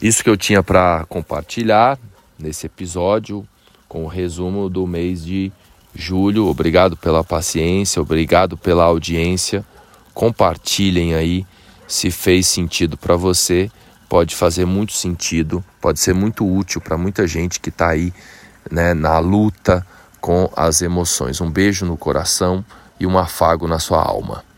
Isso 0.00 0.22
que 0.22 0.30
eu 0.30 0.36
tinha 0.36 0.62
para 0.62 1.04
compartilhar 1.08 1.98
nesse 2.38 2.66
episódio 2.66 3.44
com 3.88 4.04
o 4.04 4.06
resumo 4.06 4.70
do 4.70 4.86
mês 4.86 5.24
de 5.24 5.50
julho. 5.92 6.46
Obrigado 6.46 6.96
pela 6.96 7.24
paciência, 7.24 8.00
obrigado 8.00 8.56
pela 8.56 8.84
audiência. 8.84 9.64
Compartilhem 10.14 11.12
aí 11.16 11.44
se 11.88 12.12
fez 12.12 12.46
sentido 12.46 12.96
para 12.96 13.16
você. 13.16 13.68
Pode 14.08 14.36
fazer 14.36 14.64
muito 14.64 14.92
sentido, 14.92 15.64
pode 15.80 15.98
ser 15.98 16.14
muito 16.14 16.46
útil 16.46 16.80
para 16.80 16.96
muita 16.96 17.26
gente 17.26 17.58
que 17.58 17.70
está 17.70 17.88
aí 17.88 18.12
né, 18.70 18.94
na 18.94 19.18
luta 19.18 19.84
com 20.20 20.48
as 20.54 20.82
emoções. 20.82 21.40
Um 21.40 21.50
beijo 21.50 21.84
no 21.84 21.96
coração 21.96 22.64
e 23.00 23.04
um 23.04 23.18
afago 23.18 23.66
na 23.66 23.80
sua 23.80 24.00
alma. 24.00 24.53